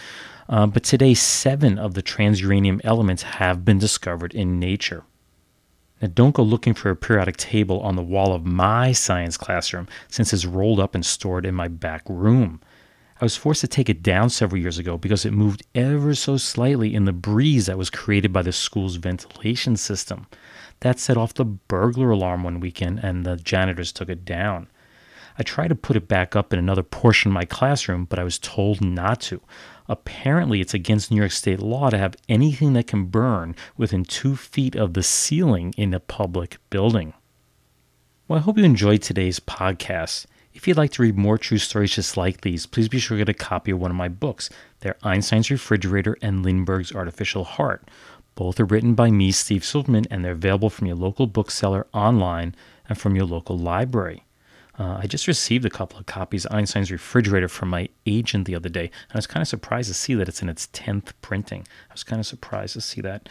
Uh, 0.48 0.66
but 0.66 0.84
today, 0.84 1.14
seven 1.14 1.78
of 1.78 1.94
the 1.94 2.02
transuranium 2.02 2.80
elements 2.84 3.22
have 3.22 3.64
been 3.64 3.78
discovered 3.78 4.34
in 4.34 4.60
nature. 4.60 5.02
Now, 6.00 6.10
don't 6.14 6.34
go 6.34 6.42
looking 6.42 6.74
for 6.74 6.90
a 6.90 6.96
periodic 6.96 7.36
table 7.36 7.80
on 7.80 7.96
the 7.96 8.02
wall 8.02 8.34
of 8.34 8.44
my 8.44 8.92
science 8.92 9.36
classroom 9.36 9.88
since 10.08 10.32
it's 10.32 10.44
rolled 10.44 10.78
up 10.78 10.94
and 10.94 11.04
stored 11.04 11.46
in 11.46 11.54
my 11.54 11.66
back 11.66 12.02
room. 12.08 12.60
I 13.24 13.32
was 13.32 13.36
forced 13.36 13.62
to 13.62 13.68
take 13.68 13.88
it 13.88 14.02
down 14.02 14.28
several 14.28 14.60
years 14.60 14.76
ago 14.76 14.98
because 14.98 15.24
it 15.24 15.32
moved 15.32 15.62
ever 15.74 16.14
so 16.14 16.36
slightly 16.36 16.94
in 16.94 17.06
the 17.06 17.12
breeze 17.14 17.64
that 17.64 17.78
was 17.78 17.88
created 17.88 18.34
by 18.34 18.42
the 18.42 18.52
school's 18.52 18.96
ventilation 18.96 19.76
system. 19.76 20.26
That 20.80 20.98
set 20.98 21.16
off 21.16 21.32
the 21.32 21.46
burglar 21.46 22.10
alarm 22.10 22.44
one 22.44 22.60
weekend, 22.60 23.00
and 23.02 23.24
the 23.24 23.36
janitors 23.36 23.92
took 23.92 24.10
it 24.10 24.26
down. 24.26 24.66
I 25.38 25.42
tried 25.42 25.68
to 25.68 25.74
put 25.74 25.96
it 25.96 26.06
back 26.06 26.36
up 26.36 26.52
in 26.52 26.58
another 26.58 26.82
portion 26.82 27.30
of 27.30 27.32
my 27.32 27.46
classroom, 27.46 28.04
but 28.04 28.18
I 28.18 28.24
was 28.24 28.38
told 28.38 28.84
not 28.84 29.22
to. 29.22 29.40
Apparently, 29.88 30.60
it's 30.60 30.74
against 30.74 31.10
New 31.10 31.16
York 31.16 31.32
State 31.32 31.60
law 31.60 31.88
to 31.88 31.96
have 31.96 32.16
anything 32.28 32.74
that 32.74 32.88
can 32.88 33.06
burn 33.06 33.56
within 33.78 34.04
two 34.04 34.36
feet 34.36 34.76
of 34.76 34.92
the 34.92 35.02
ceiling 35.02 35.72
in 35.78 35.94
a 35.94 35.98
public 35.98 36.58
building. 36.68 37.14
Well, 38.28 38.38
I 38.38 38.42
hope 38.42 38.58
you 38.58 38.64
enjoyed 38.64 39.00
today's 39.00 39.40
podcast. 39.40 40.26
If 40.54 40.68
you'd 40.68 40.76
like 40.76 40.92
to 40.92 41.02
read 41.02 41.18
more 41.18 41.36
true 41.36 41.58
stories 41.58 41.96
just 41.96 42.16
like 42.16 42.42
these, 42.42 42.64
please 42.64 42.88
be 42.88 43.00
sure 43.00 43.18
to 43.18 43.24
get 43.24 43.28
a 43.28 43.34
copy 43.34 43.72
of 43.72 43.80
one 43.80 43.90
of 43.90 43.96
my 43.96 44.08
books. 44.08 44.48
They're 44.80 44.96
Einstein's 45.02 45.50
Refrigerator 45.50 46.16
and 46.22 46.44
Lindbergh's 46.44 46.92
Artificial 46.92 47.42
Heart. 47.42 47.90
Both 48.36 48.60
are 48.60 48.64
written 48.64 48.94
by 48.94 49.10
me, 49.10 49.32
Steve 49.32 49.64
Silverman, 49.64 50.06
and 50.12 50.24
they're 50.24 50.30
available 50.30 50.70
from 50.70 50.86
your 50.86 50.96
local 50.96 51.26
bookseller 51.26 51.88
online 51.92 52.54
and 52.88 52.96
from 52.96 53.16
your 53.16 53.26
local 53.26 53.58
library. 53.58 54.23
Uh, 54.76 54.98
I 55.00 55.06
just 55.06 55.28
received 55.28 55.64
a 55.64 55.70
couple 55.70 55.98
of 55.98 56.06
copies 56.06 56.44
of 56.44 56.54
Einstein's 56.54 56.90
Refrigerator 56.90 57.46
from 57.48 57.68
my 57.68 57.88
agent 58.06 58.46
the 58.46 58.56
other 58.56 58.68
day, 58.68 58.86
and 59.08 59.12
I 59.14 59.18
was 59.18 59.26
kind 59.28 59.40
of 59.40 59.46
surprised 59.46 59.88
to 59.88 59.94
see 59.94 60.14
that 60.14 60.28
it's 60.28 60.42
in 60.42 60.48
its 60.48 60.66
10th 60.68 61.12
printing. 61.22 61.66
I 61.90 61.92
was 61.92 62.02
kind 62.02 62.18
of 62.18 62.26
surprised 62.26 62.72
to 62.74 62.80
see 62.80 63.00
that. 63.02 63.28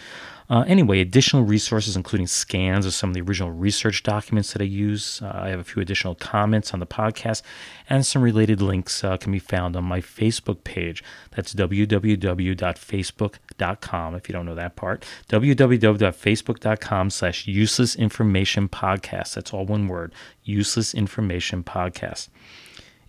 Uh, 0.50 0.64
anyway, 0.68 1.00
additional 1.02 1.44
resources, 1.44 1.98
including 1.98 2.28
scans 2.28 2.86
of 2.86 2.94
some 2.94 3.10
of 3.10 3.14
the 3.14 3.22
original 3.22 3.52
research 3.52 4.04
documents 4.04 4.54
that 4.54 4.62
I 4.62 4.66
use. 4.66 5.22
Uh, 5.22 5.32
I 5.34 5.50
have 5.50 5.60
a 5.60 5.64
few 5.66 5.82
additional 5.82 6.16
comments 6.16 6.74
on 6.74 6.80
the 6.80 6.86
podcast, 6.86 7.42
and 7.90 8.06
some 8.06 8.22
related 8.22 8.62
links 8.62 9.04
uh, 9.04 9.18
can 9.18 9.32
be 9.34 9.40
found 9.40 9.76
on 9.76 9.84
my 9.84 10.00
Facebook 10.00 10.64
page. 10.64 11.04
That's 11.32 11.54
www.facebook.com, 11.54 13.40
if 13.60 14.30
you 14.30 14.34
don't 14.34 14.46
know 14.46 14.56
that 14.56 14.76
part. 14.76 15.06
www.facebook.com 15.30 17.10
slash 17.10 17.48
useless 17.48 17.96
information 17.96 18.70
podcast. 18.70 19.36
That's 19.36 19.54
all 19.54 19.66
one 19.66 19.88
word, 19.88 20.14
useless 20.44 20.94
information 20.94 21.64
podcast. 21.64 22.30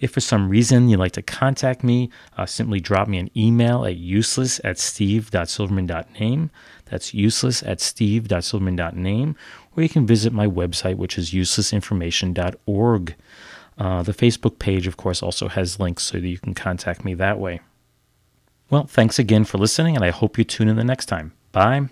If 0.01 0.11
for 0.11 0.21
some 0.21 0.49
reason 0.49 0.89
you'd 0.89 0.99
like 0.99 1.13
to 1.13 1.23
contact 1.23 1.83
me, 1.85 2.11
uh, 2.37 2.47
simply 2.47 2.81
drop 2.81 3.09
me 3.09 3.19
an 3.19 3.31
email 3.37 3.85
at 3.85 3.97
useless 3.97 4.61
at 4.65 4.79
steve.silverman.name. 4.79 6.51
That's 6.87 7.15
useless 7.15 7.63
at 7.63 7.81
steve.silverman.name. 7.81 9.37
Or 9.77 9.83
you 9.83 9.89
can 9.89 10.07
visit 10.07 10.33
my 10.33 10.47
website, 10.47 10.97
which 10.97 11.17
is 11.17 11.31
uselessinformation.org. 11.31 13.15
Uh, 13.77 14.03
the 14.03 14.13
Facebook 14.13 14.59
page, 14.59 14.87
of 14.87 14.97
course, 14.97 15.23
also 15.23 15.49
has 15.49 15.81
links 15.81 16.05
so 16.05 16.21
that 16.21 16.29
you 16.29 16.39
can 16.39 16.55
contact 16.55 17.05
me 17.05 17.15
that 17.15 17.39
way. 17.39 17.61
Well, 18.71 18.85
thanks 18.87 19.19
again 19.19 19.45
for 19.45 19.59
listening, 19.59 19.95
and 19.95 20.05
I 20.05 20.11
hope 20.11 20.39
you 20.39 20.45
tune 20.45 20.69
in 20.69 20.77
the 20.77 20.85
next 20.85 21.07
time. 21.07 21.33
Bye. 21.53 21.89